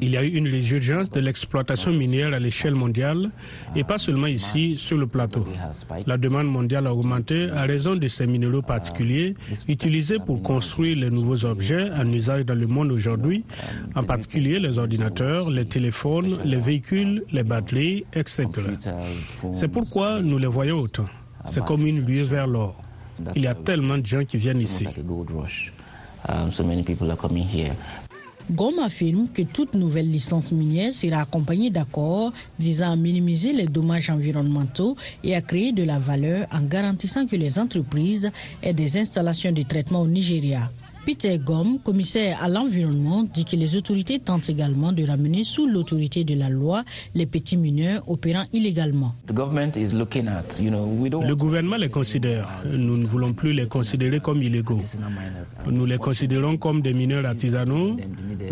Il 0.00 0.10
y 0.10 0.16
a 0.16 0.22
eu 0.24 0.28
une 0.28 0.48
résurgence 0.48 1.08
de 1.08 1.20
l'exploitation 1.20 1.92
minière 1.92 2.34
à 2.34 2.38
l'échelle 2.38 2.74
mondiale 2.74 3.30
et 3.74 3.84
pas 3.84 3.96
seulement 3.96 4.26
ici 4.26 4.74
sur 4.76 4.98
le 4.98 5.06
plateau. 5.06 5.46
La 6.06 6.18
demande 6.18 6.46
mondiale 6.48 6.86
a 6.88 6.94
augmenté 6.94 7.48
à 7.50 7.62
raison 7.62 7.94
de 7.94 8.06
ces 8.08 8.26
minéraux 8.26 8.60
particuliers 8.62 9.34
utilisés 9.68 10.18
pour 10.18 10.42
construire 10.42 10.96
les 10.98 11.10
nouveaux 11.10 11.44
objets 11.46 11.90
en 11.92 12.06
usage 12.12 12.44
dans 12.44 12.54
le 12.54 12.66
monde 12.66 12.92
aujourd'hui, 12.92 13.44
en 13.94 14.02
particulier 14.02 14.58
les 14.58 14.78
ordinateurs, 14.78 15.50
les 15.50 15.64
téléphones, 15.64 16.38
les 16.44 16.58
véhicules, 16.58 17.24
les 17.32 17.44
batteries, 17.44 18.04
etc. 18.12 18.46
C'est 19.52 19.68
pourquoi 19.68 20.20
nous 20.20 20.38
les 20.38 20.46
voyons 20.46 20.80
autant. 20.80 21.06
C'est 21.46 21.64
comme 21.64 21.86
une 21.86 22.04
lueur 22.04 22.26
vers 22.26 22.46
l'or. 22.46 22.76
Il 23.34 23.42
y 23.42 23.46
a 23.46 23.54
tellement 23.54 23.96
de 23.96 24.04
gens 24.06 24.24
qui 24.24 24.36
viennent 24.36 24.60
ici. 24.60 24.86
Um, 26.28 26.50
Gom 28.50 28.78
affirme 28.80 29.28
que 29.28 29.42
toute 29.42 29.74
nouvelle 29.74 30.10
licence 30.10 30.52
minière 30.52 30.92
sera 30.92 31.22
accompagnée 31.22 31.70
d'accords 31.70 32.32
visant 32.58 32.92
à 32.92 32.96
minimiser 32.96 33.52
les 33.52 33.66
dommages 33.66 34.10
environnementaux 34.10 34.96
et 35.24 35.34
à 35.34 35.40
créer 35.40 35.72
de 35.72 35.82
la 35.82 35.98
valeur 35.98 36.46
en 36.52 36.62
garantissant 36.62 37.26
que 37.26 37.36
les 37.36 37.58
entreprises 37.58 38.30
aient 38.62 38.72
des 38.72 38.98
installations 38.98 39.52
de 39.52 39.62
traitement 39.62 40.00
au 40.00 40.06
Nigeria. 40.06 40.70
Peter 41.06 41.38
Gom, 41.38 41.78
commissaire 41.84 42.42
à 42.42 42.48
l'environnement, 42.48 43.22
dit 43.22 43.44
que 43.44 43.54
les 43.54 43.76
autorités 43.76 44.18
tentent 44.18 44.48
également 44.48 44.90
de 44.90 45.04
ramener 45.06 45.44
sous 45.44 45.64
l'autorité 45.68 46.24
de 46.24 46.34
la 46.34 46.48
loi 46.48 46.82
les 47.14 47.26
petits 47.26 47.56
mineurs 47.56 48.02
opérant 48.10 48.42
illégalement. 48.52 49.14
Le 49.28 49.34
gouvernement 51.36 51.76
les 51.76 51.90
considère. 51.90 52.48
Nous 52.68 52.96
ne 52.96 53.06
voulons 53.06 53.32
plus 53.34 53.52
les 53.52 53.68
considérer 53.68 54.18
comme 54.18 54.42
illégaux. 54.42 54.80
Nous 55.70 55.86
les 55.86 55.98
considérons 55.98 56.56
comme 56.56 56.82
des 56.82 56.92
mineurs 56.92 57.24
artisanaux. 57.24 57.96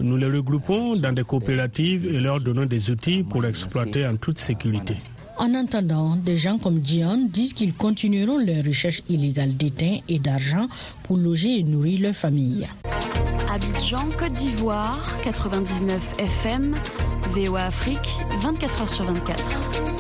Nous 0.01 0.17
les 0.17 0.27
regroupons 0.31 0.95
dans 0.95 1.13
des 1.13 1.25
coopératives 1.25 2.07
et 2.07 2.21
leur 2.21 2.41
donnons 2.41 2.67
des 2.67 2.89
outils 2.89 3.25
pour 3.25 3.45
exploiter 3.45 4.07
en 4.07 4.15
toute 4.17 4.39
sécurité. 4.39 4.95
En 5.39 5.55
attendant, 5.55 6.17
des 6.17 6.37
gens 6.37 6.59
comme 6.59 6.81
Dion 6.81 7.29
disent 7.31 7.53
qu'ils 7.53 7.75
continueront 7.75 8.39
leur 8.39 8.65
recherche 8.65 9.03
illégale 9.09 9.57
d'étain 9.57 9.99
et 10.09 10.19
d'argent 10.19 10.69
pour 11.03 11.17
loger 11.17 11.59
et 11.59 11.63
nourrir 11.63 12.01
leur 12.01 12.15
famille. 12.15 12.69
Abidjan, 13.53 14.09
Côte 14.19 14.33
d'Ivoire, 14.33 15.19
99 15.23 16.15
FM, 16.19 16.77
VOA 17.35 17.65
Afrique, 17.67 18.09
24h 18.43 18.89
sur 18.89 19.05
24. 19.05 19.94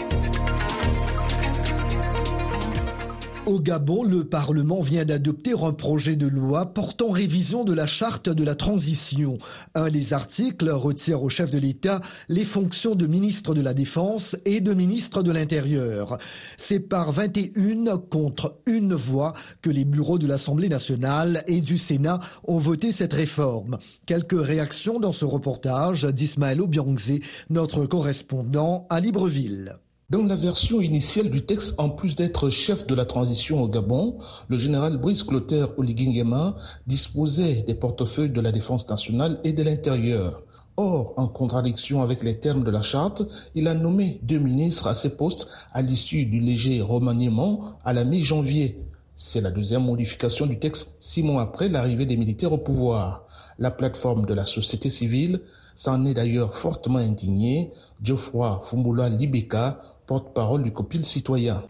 Au 3.46 3.60
Gabon, 3.60 4.04
le 4.04 4.24
Parlement 4.24 4.80
vient 4.80 5.04
d'adopter 5.04 5.52
un 5.52 5.74
projet 5.74 6.16
de 6.16 6.26
loi 6.26 6.72
portant 6.72 7.10
révision 7.10 7.64
de 7.64 7.74
la 7.74 7.86
charte 7.86 8.30
de 8.30 8.42
la 8.42 8.54
transition. 8.54 9.36
Un 9.74 9.90
des 9.90 10.14
articles 10.14 10.70
retire 10.70 11.22
au 11.22 11.28
chef 11.28 11.50
de 11.50 11.58
l'État 11.58 12.00
les 12.30 12.44
fonctions 12.44 12.94
de 12.94 13.06
ministre 13.06 13.52
de 13.52 13.60
la 13.60 13.74
Défense 13.74 14.34
et 14.46 14.62
de 14.62 14.72
ministre 14.72 15.22
de 15.22 15.30
l'Intérieur. 15.30 16.16
C'est 16.56 16.80
par 16.80 17.12
21 17.12 17.98
contre 17.98 18.62
une 18.64 18.94
voix 18.94 19.34
que 19.60 19.68
les 19.68 19.84
bureaux 19.84 20.18
de 20.18 20.26
l'Assemblée 20.26 20.70
nationale 20.70 21.44
et 21.46 21.60
du 21.60 21.76
Sénat 21.76 22.20
ont 22.48 22.58
voté 22.58 22.92
cette 22.92 23.12
réforme. 23.12 23.76
Quelques 24.06 24.40
réactions 24.40 25.00
dans 25.00 25.12
ce 25.12 25.26
reportage 25.26 26.04
d'Ismaël 26.04 26.62
Obiangze, 26.62 27.20
notre 27.50 27.84
correspondant 27.84 28.86
à 28.88 29.00
Libreville. 29.00 29.76
Dans 30.10 30.26
la 30.26 30.36
version 30.36 30.82
initiale 30.82 31.30
du 31.30 31.46
texte, 31.46 31.76
en 31.78 31.88
plus 31.88 32.14
d'être 32.14 32.50
chef 32.50 32.86
de 32.86 32.94
la 32.94 33.06
transition 33.06 33.62
au 33.62 33.68
Gabon, 33.68 34.18
le 34.48 34.58
général 34.58 34.98
Brice 34.98 35.22
Clotaire 35.22 35.78
Oligingema 35.78 36.56
disposait 36.86 37.64
des 37.66 37.72
portefeuilles 37.72 38.28
de 38.28 38.42
la 38.42 38.52
défense 38.52 38.86
nationale 38.86 39.40
et 39.44 39.54
de 39.54 39.62
l'intérieur. 39.62 40.42
Or, 40.76 41.14
en 41.16 41.26
contradiction 41.26 42.02
avec 42.02 42.22
les 42.22 42.38
termes 42.38 42.64
de 42.64 42.70
la 42.70 42.82
charte, 42.82 43.22
il 43.54 43.66
a 43.66 43.72
nommé 43.72 44.20
deux 44.22 44.38
ministres 44.38 44.88
à 44.88 44.94
ces 44.94 45.16
postes 45.16 45.48
à 45.72 45.80
l'issue 45.80 46.26
du 46.26 46.38
léger 46.38 46.82
remaniement 46.82 47.78
à 47.82 47.94
la 47.94 48.04
mi-janvier. 48.04 48.84
C'est 49.16 49.40
la 49.40 49.52
deuxième 49.52 49.84
modification 49.84 50.44
du 50.44 50.58
texte 50.58 50.96
six 50.98 51.22
mois 51.22 51.40
après 51.40 51.70
l'arrivée 51.70 52.04
des 52.04 52.18
militaires 52.18 52.52
au 52.52 52.58
pouvoir. 52.58 53.26
La 53.58 53.70
plateforme 53.70 54.26
de 54.26 54.34
la 54.34 54.44
société 54.44 54.90
civile 54.90 55.40
s'en 55.76 56.04
est 56.04 56.14
d'ailleurs 56.14 56.54
fortement 56.56 56.98
indignée. 56.98 57.70
Geoffroy 58.02 58.60
Fumbula 58.64 59.08
Libeka 59.08 59.80
porte-parole 60.06 60.62
du 60.62 60.72
copil 60.72 61.04
citoyen. 61.04 61.62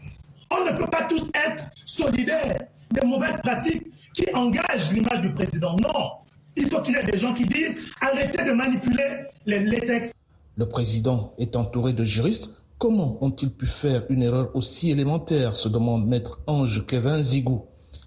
On 0.51 0.65
ne 0.65 0.77
peut 0.77 0.89
pas 0.89 1.03
tous 1.03 1.29
être 1.33 1.65
solidaires 1.85 2.57
des 2.91 3.05
mauvaises 3.05 3.39
pratiques 3.41 3.91
qui 4.13 4.25
engagent 4.33 4.93
l'image 4.93 5.21
du 5.21 5.33
président. 5.33 5.75
Non, 5.81 6.11
il 6.55 6.69
faut 6.69 6.81
qu'il 6.81 6.93
y 6.93 6.97
ait 6.97 7.03
des 7.03 7.17
gens 7.17 7.33
qui 7.33 7.45
disent 7.45 7.79
arrêtez 8.01 8.43
de 8.43 8.51
manipuler 8.51 9.25
les, 9.45 9.79
textes. 9.81 10.15
Le 10.55 10.67
président 10.67 11.31
est 11.37 11.55
entouré 11.55 11.93
de 11.93 12.05
juristes. 12.05 12.51
Comment 12.77 13.17
ont-ils 13.23 13.51
pu 13.51 13.67
faire 13.67 14.03
une 14.09 14.23
erreur 14.23 14.55
aussi 14.55 14.91
élémentaire 14.91 15.55
se 15.55 15.69
demande 15.69 16.07
maître 16.07 16.39
Ange 16.47 16.85
Kevin 16.85 17.23
Zigou. 17.23 17.65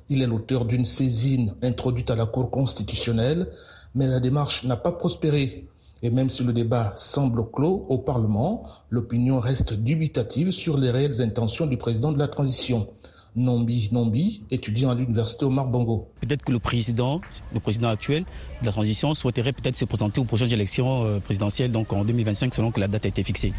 Il 0.08 0.22
est 0.22 0.26
l'auteur 0.26 0.64
d'une 0.64 0.84
saisine 0.84 1.54
introduite 1.62 2.10
à 2.10 2.16
la 2.16 2.26
Cour 2.26 2.50
constitutionnelle, 2.50 3.50
mais 3.94 4.06
la 4.06 4.20
démarche 4.20 4.64
n'a 4.64 4.76
pas 4.76 4.92
prospéré. 4.92 5.68
Et 6.02 6.10
même 6.10 6.30
si 6.30 6.44
le 6.44 6.52
débat 6.52 6.94
semble 6.96 7.50
clos 7.50 7.86
au 7.88 7.98
Parlement, 7.98 8.64
l'opinion 8.90 9.40
reste 9.40 9.74
dubitative 9.74 10.50
sur 10.50 10.78
les 10.78 10.90
réelles 10.90 11.20
intentions 11.20 11.66
du 11.66 11.76
président 11.76 12.12
de 12.12 12.18
la 12.18 12.28
transition. 12.28 12.88
Nombi 13.36 13.88
Nombi, 13.92 14.42
étudiant 14.50 14.90
à 14.90 14.94
l'université 14.94 15.44
Omar 15.44 15.68
Bongo. 15.68 16.08
Peut-être 16.20 16.44
que 16.44 16.52
le 16.52 16.58
président, 16.58 17.20
le 17.52 17.60
président 17.60 17.88
actuel 17.88 18.24
de 18.60 18.66
la 18.66 18.72
transition 18.72 19.14
souhaiterait 19.14 19.52
peut-être 19.52 19.76
se 19.76 19.84
présenter 19.84 20.20
aux 20.20 20.24
prochaines 20.24 20.52
élections 20.52 21.04
euh, 21.04 21.18
présidentielles, 21.20 21.70
donc 21.70 21.92
en 21.92 22.04
2025, 22.04 22.54
selon 22.54 22.70
que 22.70 22.80
la 22.80 22.88
date 22.88 23.04
a 23.04 23.08
été 23.08 23.22
fixée. 23.22 23.52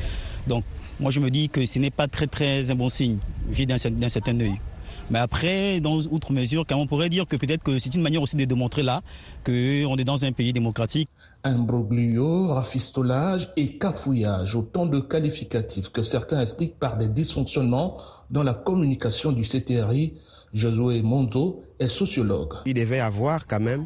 Donc, 0.48 0.64
moi, 1.00 1.12
je 1.12 1.20
me 1.20 1.30
dis 1.30 1.50
que 1.50 1.66
ce 1.66 1.80
n'est 1.80 1.92
pas 1.92 2.08
très, 2.08 2.28
très 2.28 2.70
un 2.72 2.76
bon 2.76 2.90
signe, 2.90 3.18
vu 3.48 3.66
d'un 3.66 3.78
certain 3.78 4.40
œil. 4.40 4.56
Mais 5.10 5.20
après, 5.20 5.80
dans 5.80 5.98
outre 6.12 6.32
mesure, 6.32 6.66
on 6.72 6.86
pourrait 6.86 7.10
dire 7.10 7.28
que 7.28 7.36
peut-être 7.36 7.64
que 7.64 7.80
c'est 7.80 7.96
une 7.96 8.02
manière 8.02 8.22
aussi 8.22 8.36
de 8.36 8.46
démontrer 8.46 8.84
là 8.84 9.02
qu'on 9.44 9.96
est 9.98 10.04
dans 10.04 10.24
un 10.24 10.32
pays 10.32 10.54
démocratique. 10.54 11.10
Imbroglio, 11.44 12.48
rafistolage 12.48 13.50
et 13.58 13.78
cafouillage, 13.78 14.56
autant 14.56 14.86
de 14.86 15.00
qualificatifs 15.00 15.90
que 15.90 16.04
certains 16.04 16.42
expliquent 16.42 16.78
par 16.78 16.98
des 16.98 17.10
dysfonctionnements 17.10 17.98
dans 18.30 18.44
la 18.44 18.54
communication 18.54 19.32
du 19.32 19.44
CTRI. 19.44 20.14
Josué 20.54 21.02
Monzo 21.02 21.64
est 21.80 21.90
sociologue. 21.90 22.54
Il 22.66 22.74
devait 22.74 23.00
avoir 23.00 23.46
quand 23.46 23.60
même 23.60 23.86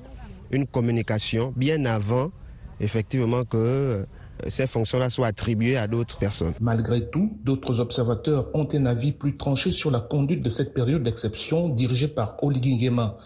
une 0.52 0.66
communication 0.66 1.54
bien 1.56 1.84
avant, 1.86 2.32
effectivement, 2.80 3.44
que 3.44 4.06
ces 4.48 4.68
fonctions-là 4.68 5.10
soient 5.10 5.28
attribuées 5.28 5.78
à 5.78 5.88
d'autres 5.88 6.18
personnes. 6.18 6.54
Malgré 6.60 7.10
tout, 7.10 7.38
d'autres 7.44 7.80
observateurs 7.80 8.50
ont 8.56 8.68
un 8.74 8.86
avis 8.86 9.12
plus 9.12 9.38
tranché 9.38 9.72
sur 9.72 9.92
la 9.92 10.00
conduite 10.00 10.42
de 10.42 10.50
cette 10.50 10.74
période 10.74 11.04
d'exception 11.04 11.70
dirigée 11.70 12.08
par 12.08 12.44
Oligui 12.44 12.76
Nguema. 12.76 13.18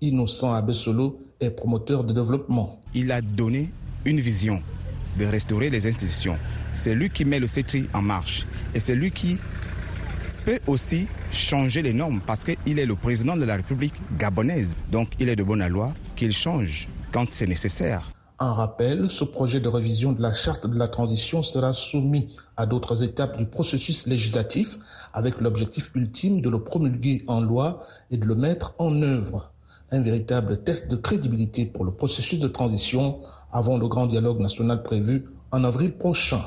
Innocent 0.00 0.52
Abessolo 0.52 1.20
est 1.40 1.50
promoteur 1.50 2.04
de 2.04 2.12
développement. 2.12 2.80
Il 2.94 3.12
a 3.12 3.20
donné 3.20 3.70
une 4.04 4.20
vision 4.20 4.62
de 5.18 5.24
restaurer 5.26 5.70
les 5.70 5.86
institutions. 5.86 6.36
C'est 6.74 6.94
lui 6.94 7.10
qui 7.10 7.24
met 7.24 7.38
le 7.38 7.46
CETRI 7.46 7.88
en 7.92 8.02
marche. 8.02 8.46
Et 8.74 8.80
c'est 8.80 8.94
lui 8.94 9.10
qui 9.10 9.38
peut 10.44 10.58
aussi 10.66 11.06
changer 11.30 11.82
les 11.82 11.92
normes 11.92 12.20
parce 12.26 12.44
qu'il 12.44 12.78
est 12.78 12.86
le 12.86 12.96
président 12.96 13.36
de 13.36 13.44
la 13.44 13.56
République 13.56 13.94
gabonaise. 14.18 14.76
Donc 14.90 15.08
il 15.20 15.28
est 15.28 15.36
de 15.36 15.42
bonne 15.44 15.66
loi 15.68 15.94
qu'il 16.16 16.32
change 16.32 16.88
quand 17.12 17.28
c'est 17.28 17.46
nécessaire. 17.46 18.13
En 18.40 18.52
rappel, 18.52 19.12
ce 19.12 19.22
projet 19.22 19.60
de 19.60 19.68
révision 19.68 20.12
de 20.12 20.20
la 20.20 20.32
charte 20.32 20.66
de 20.66 20.76
la 20.76 20.88
transition 20.88 21.44
sera 21.44 21.72
soumis 21.72 22.34
à 22.56 22.66
d'autres 22.66 23.04
étapes 23.04 23.38
du 23.38 23.46
processus 23.46 24.08
législatif 24.08 24.76
avec 25.12 25.40
l'objectif 25.40 25.92
ultime 25.94 26.40
de 26.40 26.50
le 26.50 26.58
promulguer 26.58 27.22
en 27.28 27.40
loi 27.40 27.80
et 28.10 28.16
de 28.16 28.24
le 28.26 28.34
mettre 28.34 28.74
en 28.78 29.02
œuvre. 29.02 29.52
Un 29.92 30.00
véritable 30.00 30.64
test 30.64 30.90
de 30.90 30.96
crédibilité 30.96 31.64
pour 31.64 31.84
le 31.84 31.92
processus 31.92 32.40
de 32.40 32.48
transition 32.48 33.20
avant 33.52 33.78
le 33.78 33.86
grand 33.86 34.08
dialogue 34.08 34.40
national 34.40 34.82
prévu 34.82 35.26
en 35.52 35.62
avril 35.62 35.96
prochain. 35.96 36.42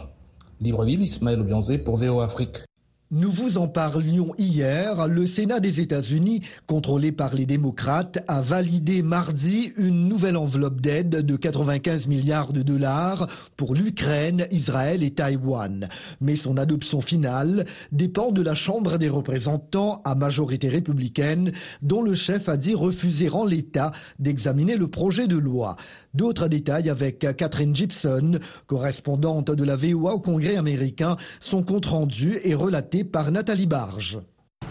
Libreville, 0.60 1.04
Ismaël 1.04 1.40
Obianzé 1.40 1.78
pour 1.78 1.96
VO 1.96 2.20
Afrique. 2.20 2.67
Nous 3.10 3.32
vous 3.32 3.58
en 3.58 3.70
parlions 3.70 4.34
hier. 4.38 5.08
Le 5.08 5.26
Sénat 5.26 5.62
des 5.62 5.80
États-Unis, 5.80 6.42
contrôlé 6.66 7.14
par 7.14 7.34
les 7.34 7.46
démocrates, 7.46 8.22
a 8.28 8.42
validé 8.42 9.02
mardi 9.02 9.72
une 9.78 10.10
nouvelle 10.10 10.36
enveloppe 10.36 10.82
d'aide 10.82 11.26
de 11.26 11.36
95 11.38 12.08
milliards 12.08 12.52
de 12.52 12.64
dollars 12.64 13.30
pour 13.56 13.76
l'Ukraine, 13.76 14.46
Israël 14.52 15.04
et 15.04 15.12
Taïwan. 15.12 15.88
Mais 16.20 16.36
son 16.36 16.58
adoption 16.58 17.00
finale 17.00 17.64
dépend 17.94 18.34
de 18.34 18.42
la 18.42 18.56
Chambre 18.56 18.98
des 18.98 19.08
représentants 19.08 20.02
à 20.04 20.14
majorité 20.14 20.68
républicaine, 20.68 21.54
dont 21.82 22.02
le 22.02 22.14
chef 22.14 22.50
a 22.50 22.58
dit 22.58 22.76
refuser 22.76 23.30
en 23.30 23.46
l'état 23.46 23.94
d'examiner 24.20 24.76
le 24.76 24.90
projet 24.90 25.28
de 25.28 25.38
loi. 25.38 25.78
D'autres 26.14 26.50
détails 26.50 26.90
avec 26.90 27.20
Catherine 27.38 27.74
Gibson, 27.74 28.38
correspondante 28.66 29.52
de 29.52 29.64
la 29.64 29.78
VOA 29.78 30.16
au 30.16 30.20
Congrès 30.20 30.58
américain. 30.58 31.16
Son 31.40 31.64
compte 31.64 31.86
rendu 31.86 32.38
est 32.44 32.56
relaté 32.56 32.97
par 33.04 33.32
Nathalie 33.32 33.68
Barge. 33.68 34.20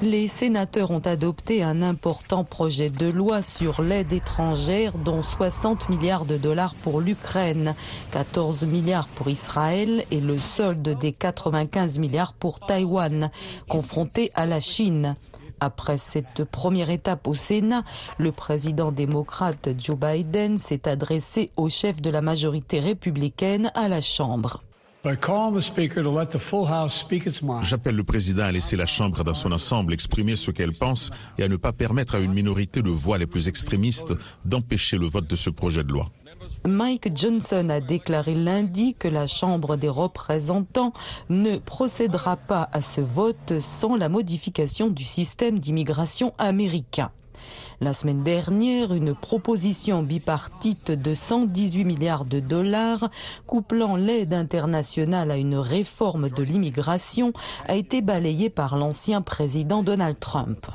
Les 0.02 0.28
sénateurs 0.28 0.90
ont 0.90 1.00
adopté 1.00 1.62
un 1.62 1.80
important 1.80 2.44
projet 2.44 2.90
de 2.90 3.06
loi 3.06 3.40
sur 3.40 3.80
l'aide 3.80 4.12
étrangère, 4.12 4.98
dont 4.98 5.22
60 5.22 5.88
milliards 5.88 6.26
de 6.26 6.36
dollars 6.36 6.74
pour 6.74 7.00
l'Ukraine, 7.00 7.74
14 8.10 8.64
milliards 8.64 9.08
pour 9.08 9.30
Israël 9.30 10.04
et 10.10 10.20
le 10.20 10.38
solde 10.38 10.98
des 10.98 11.12
95 11.12 11.98
milliards 11.98 12.34
pour 12.34 12.58
Taïwan, 12.58 13.30
confronté 13.68 14.30
à 14.34 14.44
la 14.44 14.60
Chine. 14.60 15.16
Après 15.60 15.96
cette 15.96 16.44
première 16.44 16.90
étape 16.90 17.26
au 17.26 17.34
Sénat, 17.34 17.82
le 18.18 18.32
président 18.32 18.92
démocrate 18.92 19.70
Joe 19.78 19.96
Biden 19.96 20.58
s'est 20.58 20.86
adressé 20.86 21.50
au 21.56 21.70
chef 21.70 22.02
de 22.02 22.10
la 22.10 22.20
majorité 22.20 22.80
républicaine 22.80 23.70
à 23.74 23.88
la 23.88 24.02
Chambre. 24.02 24.62
J'appelle 27.62 27.96
le 27.96 28.04
président 28.04 28.42
à 28.42 28.52
laisser 28.52 28.76
la 28.76 28.86
Chambre 28.86 29.22
dans 29.24 29.34
son 29.34 29.52
ensemble 29.52 29.92
exprimer 29.92 30.36
ce 30.36 30.50
qu'elle 30.50 30.72
pense 30.72 31.10
et 31.38 31.42
à 31.44 31.48
ne 31.48 31.56
pas 31.56 31.72
permettre 31.72 32.16
à 32.16 32.20
une 32.20 32.32
minorité 32.32 32.82
de 32.82 32.90
voix 32.90 33.18
les 33.18 33.26
plus 33.26 33.48
extrémistes 33.48 34.14
d'empêcher 34.44 34.98
le 34.98 35.06
vote 35.06 35.26
de 35.28 35.36
ce 35.36 35.50
projet 35.50 35.84
de 35.84 35.92
loi. 35.92 36.10
Mike 36.64 37.16
Johnson 37.16 37.68
a 37.70 37.80
déclaré 37.80 38.34
lundi 38.34 38.94
que 38.98 39.08
la 39.08 39.26
Chambre 39.26 39.76
des 39.76 39.88
représentants 39.88 40.92
ne 41.28 41.58
procédera 41.58 42.36
pas 42.36 42.68
à 42.72 42.82
ce 42.82 43.00
vote 43.00 43.60
sans 43.60 43.96
la 43.96 44.08
modification 44.08 44.88
du 44.88 45.04
système 45.04 45.60
d'immigration 45.60 46.34
américain. 46.38 47.10
La 47.80 47.92
semaine 47.92 48.22
dernière, 48.22 48.94
une 48.94 49.14
proposition 49.14 50.02
bipartite 50.02 50.90
de 50.90 51.14
118 51.14 51.84
milliards 51.84 52.24
de 52.24 52.40
dollars, 52.40 53.10
couplant 53.46 53.96
l'aide 53.96 54.32
internationale 54.32 55.30
à 55.30 55.36
une 55.36 55.56
réforme 55.56 56.30
de 56.30 56.42
l'immigration, 56.42 57.34
a 57.66 57.76
été 57.76 58.00
balayée 58.00 58.48
par 58.48 58.76
l'ancien 58.76 59.20
président 59.20 59.82
Donald 59.82 60.18
Trump. 60.18 60.66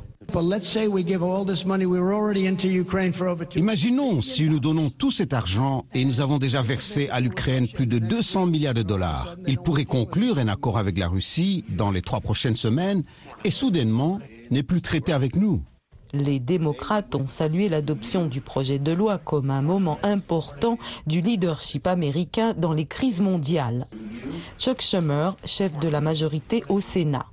Imaginons 3.56 4.22
si 4.22 4.50
nous 4.50 4.60
donnons 4.60 4.90
tout 4.92 5.12
cet 5.12 5.34
argent 5.34 5.86
et 5.96 6.06
nous 6.06 6.22
avons 6.22 6.38
déjà 6.38 6.62
versé 6.62 7.10
à 7.10 7.20
l'Ukraine 7.20 7.68
plus 7.68 7.88
de 7.88 7.98
200 7.98 8.46
milliards 8.46 8.76
de 8.76 8.84
dollars. 8.84 9.36
Il 9.48 9.58
pourrait 9.58 9.86
conclure 9.86 10.38
un 10.38 10.48
accord 10.48 10.78
avec 10.78 11.00
la 11.00 11.08
Russie 11.08 11.66
dans 11.70 11.90
les 11.90 12.04
trois 12.04 12.22
prochaines 12.22 12.56
semaines 12.56 13.04
et 13.44 13.52
soudainement 13.52 14.20
n'est 14.52 14.64
plus 14.64 14.82
traité 14.82 15.12
avec 15.12 15.36
nous. 15.36 15.64
Les 16.14 16.40
démocrates 16.40 17.16
ont 17.16 17.28
salué 17.28 17.70
l'adoption 17.70 18.26
du 18.26 18.42
projet 18.42 18.80
de 18.80 18.92
loi 18.92 19.18
comme 19.18 19.50
un 19.50 19.62
moment 19.62 19.98
important 20.04 20.78
du 21.08 21.22
leadership 21.22 21.88
américain 21.88 22.54
dans 22.54 22.74
les 22.74 22.86
crises 22.86 23.22
mondiales. 23.22 23.88
Chuck 24.58 24.82
Schumer, 24.82 25.38
chef 25.46 25.80
de 25.80 25.88
la 25.88 26.02
majorité 26.02 26.64
au 26.70 26.80
Sénat. 26.80 27.28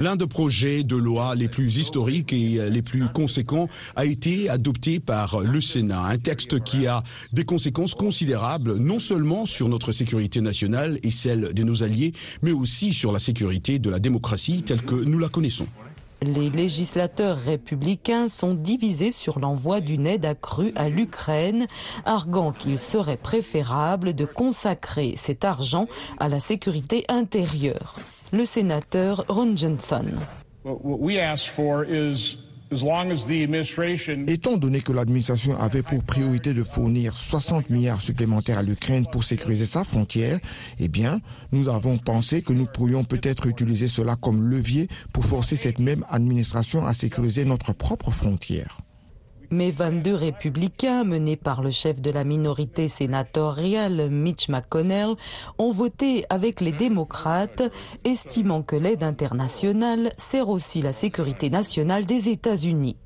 L'un 0.00 0.16
des 0.16 0.26
projets 0.26 0.82
de 0.82 0.96
loi 0.96 1.34
les 1.34 1.48
plus 1.48 1.76
historiques 1.76 2.32
et 2.32 2.70
les 2.70 2.82
plus 2.82 3.08
conséquents 3.08 3.68
a 3.94 4.04
été 4.06 4.48
adopté 4.48 4.98
par 4.98 5.40
le 5.40 5.60
Sénat. 5.60 6.02
Un 6.02 6.18
texte 6.18 6.62
qui 6.64 6.86
a 6.86 7.02
des 7.32 7.44
conséquences 7.44 7.94
considérables, 7.94 8.76
non 8.76 8.98
seulement 8.98 9.44
sur 9.44 9.68
notre 9.68 9.92
sécurité 9.92 10.40
nationale 10.40 10.98
et 11.02 11.10
celle 11.10 11.52
de 11.52 11.62
nos 11.62 11.82
alliés, 11.82 12.12
mais 12.42 12.52
aussi 12.52 12.92
sur 12.92 13.12
la 13.12 13.18
sécurité 13.18 13.78
de 13.78 13.90
la 13.90 13.98
démocratie 13.98 14.62
telle 14.62 14.82
que 14.82 14.94
nous 14.94 15.18
la 15.18 15.28
connaissons. 15.28 15.66
Les 16.26 16.50
législateurs 16.50 17.36
républicains 17.36 18.26
sont 18.28 18.54
divisés 18.54 19.12
sur 19.12 19.38
l'envoi 19.38 19.80
d'une 19.80 20.08
aide 20.08 20.24
accrue 20.24 20.72
à 20.74 20.88
l'Ukraine, 20.88 21.68
arguant 22.04 22.50
qu'il 22.50 22.78
serait 22.78 23.16
préférable 23.16 24.12
de 24.12 24.24
consacrer 24.24 25.14
cet 25.16 25.44
argent 25.44 25.86
à 26.18 26.28
la 26.28 26.40
sécurité 26.40 27.04
intérieure. 27.08 27.94
Le 28.32 28.44
sénateur 28.44 29.24
Ron 29.28 29.56
Johnson. 29.56 30.06
Étant 34.26 34.56
donné 34.56 34.80
que 34.80 34.92
l'administration 34.92 35.58
avait 35.60 35.82
pour 35.82 36.02
priorité 36.02 36.52
de 36.52 36.64
fournir 36.64 37.16
60 37.16 37.70
milliards 37.70 38.00
supplémentaires 38.00 38.58
à 38.58 38.62
l'Ukraine 38.62 39.06
pour 39.10 39.22
sécuriser 39.22 39.64
sa 39.64 39.84
frontière, 39.84 40.40
eh 40.80 40.88
bien, 40.88 41.20
nous 41.52 41.68
avons 41.68 41.96
pensé 41.98 42.42
que 42.42 42.52
nous 42.52 42.66
pourrions 42.66 43.04
peut-être 43.04 43.46
utiliser 43.46 43.88
cela 43.88 44.16
comme 44.16 44.42
levier 44.42 44.88
pour 45.12 45.24
forcer 45.24 45.54
cette 45.54 45.78
même 45.78 46.04
administration 46.10 46.84
à 46.84 46.92
sécuriser 46.92 47.44
notre 47.44 47.72
propre 47.72 48.10
frontière. 48.10 48.80
Mais 49.50 49.70
22 49.70 50.14
républicains, 50.14 51.04
menés 51.04 51.36
par 51.36 51.62
le 51.62 51.70
chef 51.70 52.00
de 52.00 52.10
la 52.10 52.24
minorité 52.24 52.88
sénatoriale, 52.88 54.10
Mitch 54.10 54.48
McConnell, 54.48 55.14
ont 55.58 55.70
voté 55.70 56.24
avec 56.30 56.60
les 56.60 56.72
démocrates, 56.72 57.62
estimant 58.04 58.62
que 58.62 58.76
l'aide 58.76 59.02
internationale 59.02 60.10
sert 60.16 60.48
aussi 60.48 60.82
la 60.82 60.92
sécurité 60.92 61.50
nationale 61.50 62.06
des 62.06 62.28
États-Unis. 62.28 62.96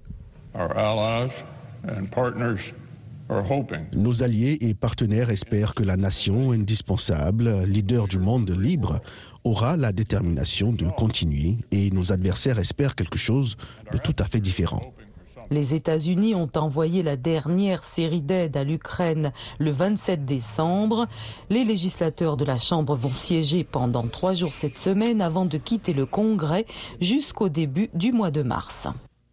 Nos 3.95 4.23
alliés 4.25 4.59
et 4.61 4.75
partenaires 4.75 5.31
espèrent 5.31 5.75
que 5.75 5.85
la 5.85 5.97
nation 5.97 6.51
indispensable, 6.51 7.63
leader 7.65 8.09
du 8.09 8.19
monde 8.19 8.51
libre, 8.51 9.01
aura 9.45 9.77
la 9.77 9.93
détermination 9.93 10.73
de 10.73 10.87
continuer 10.87 11.57
et 11.71 11.91
nos 11.91 12.13
adversaires 12.13 12.59
espèrent 12.59 12.97
quelque 12.97 13.19
chose 13.19 13.57
de 13.93 13.99
tout 13.99 14.17
à 14.19 14.25
fait 14.25 14.41
différent. 14.41 14.93
Les 15.51 15.75
États-Unis 15.75 16.37
ont 16.37 16.51
envoyé 16.55 17.03
la 17.03 17.17
dernière 17.17 17.83
série 17.83 18.23
d'aides 18.23 18.57
à 18.57 18.63
l'Ukraine 18.63 19.33
le 19.59 19.73
27 19.73 20.25
décembre. 20.25 21.09
Les 21.49 21.65
législateurs 21.65 22.37
de 22.37 22.45
la 22.45 22.57
Chambre 22.57 22.95
vont 22.95 23.13
siéger 23.13 23.65
pendant 23.65 24.07
trois 24.07 24.33
jours 24.33 24.55
cette 24.55 24.79
semaine 24.79 25.21
avant 25.21 25.47
de 25.47 25.59
quitter 25.59 25.93
le 25.93 26.07
Congrès 26.07 26.67
jusqu'au 27.01 27.49
début 27.49 27.91
du 27.95 28.13
mois 28.13 28.31
de 28.31 28.43
mars. 28.43 28.87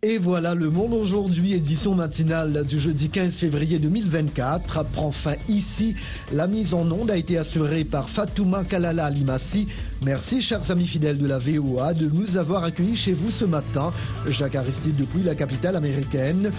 Et 0.04 0.20
voilà, 0.20 0.54
le 0.54 0.70
monde 0.70 0.94
aujourd'hui, 0.94 1.56
édition 1.56 1.96
matinale 1.96 2.64
du 2.66 2.78
jeudi 2.78 3.10
15 3.10 3.34
février 3.34 3.80
2024, 3.80 4.86
prend 4.86 5.12
fin 5.12 5.34
ici. 5.50 5.96
La 6.32 6.46
mise 6.46 6.76
en 6.76 6.92
onde 6.92 7.10
a 7.10 7.18
été 7.18 7.36
assurée 7.36 7.84
par 7.84 8.08
Fatouma 8.08 8.64
Kalala 8.64 9.06
Alimassi. 9.06 9.66
Merci, 10.04 10.42
chers 10.44 10.70
amis 10.70 10.86
fidèles 10.86 11.18
de 11.18 11.28
la 11.28 11.40
VOA, 11.40 11.94
de 11.94 12.08
nous 12.08 12.38
avoir 12.38 12.64
accueillis 12.64 12.96
chez 12.96 13.14
vous 13.14 13.32
ce 13.32 13.46
matin. 13.46 13.92
Jacques 14.28 14.56
Aristide 14.56 14.96
depuis 14.96 15.24
la 15.24 15.34
capitale 15.34 15.76
américaine. 15.76 16.52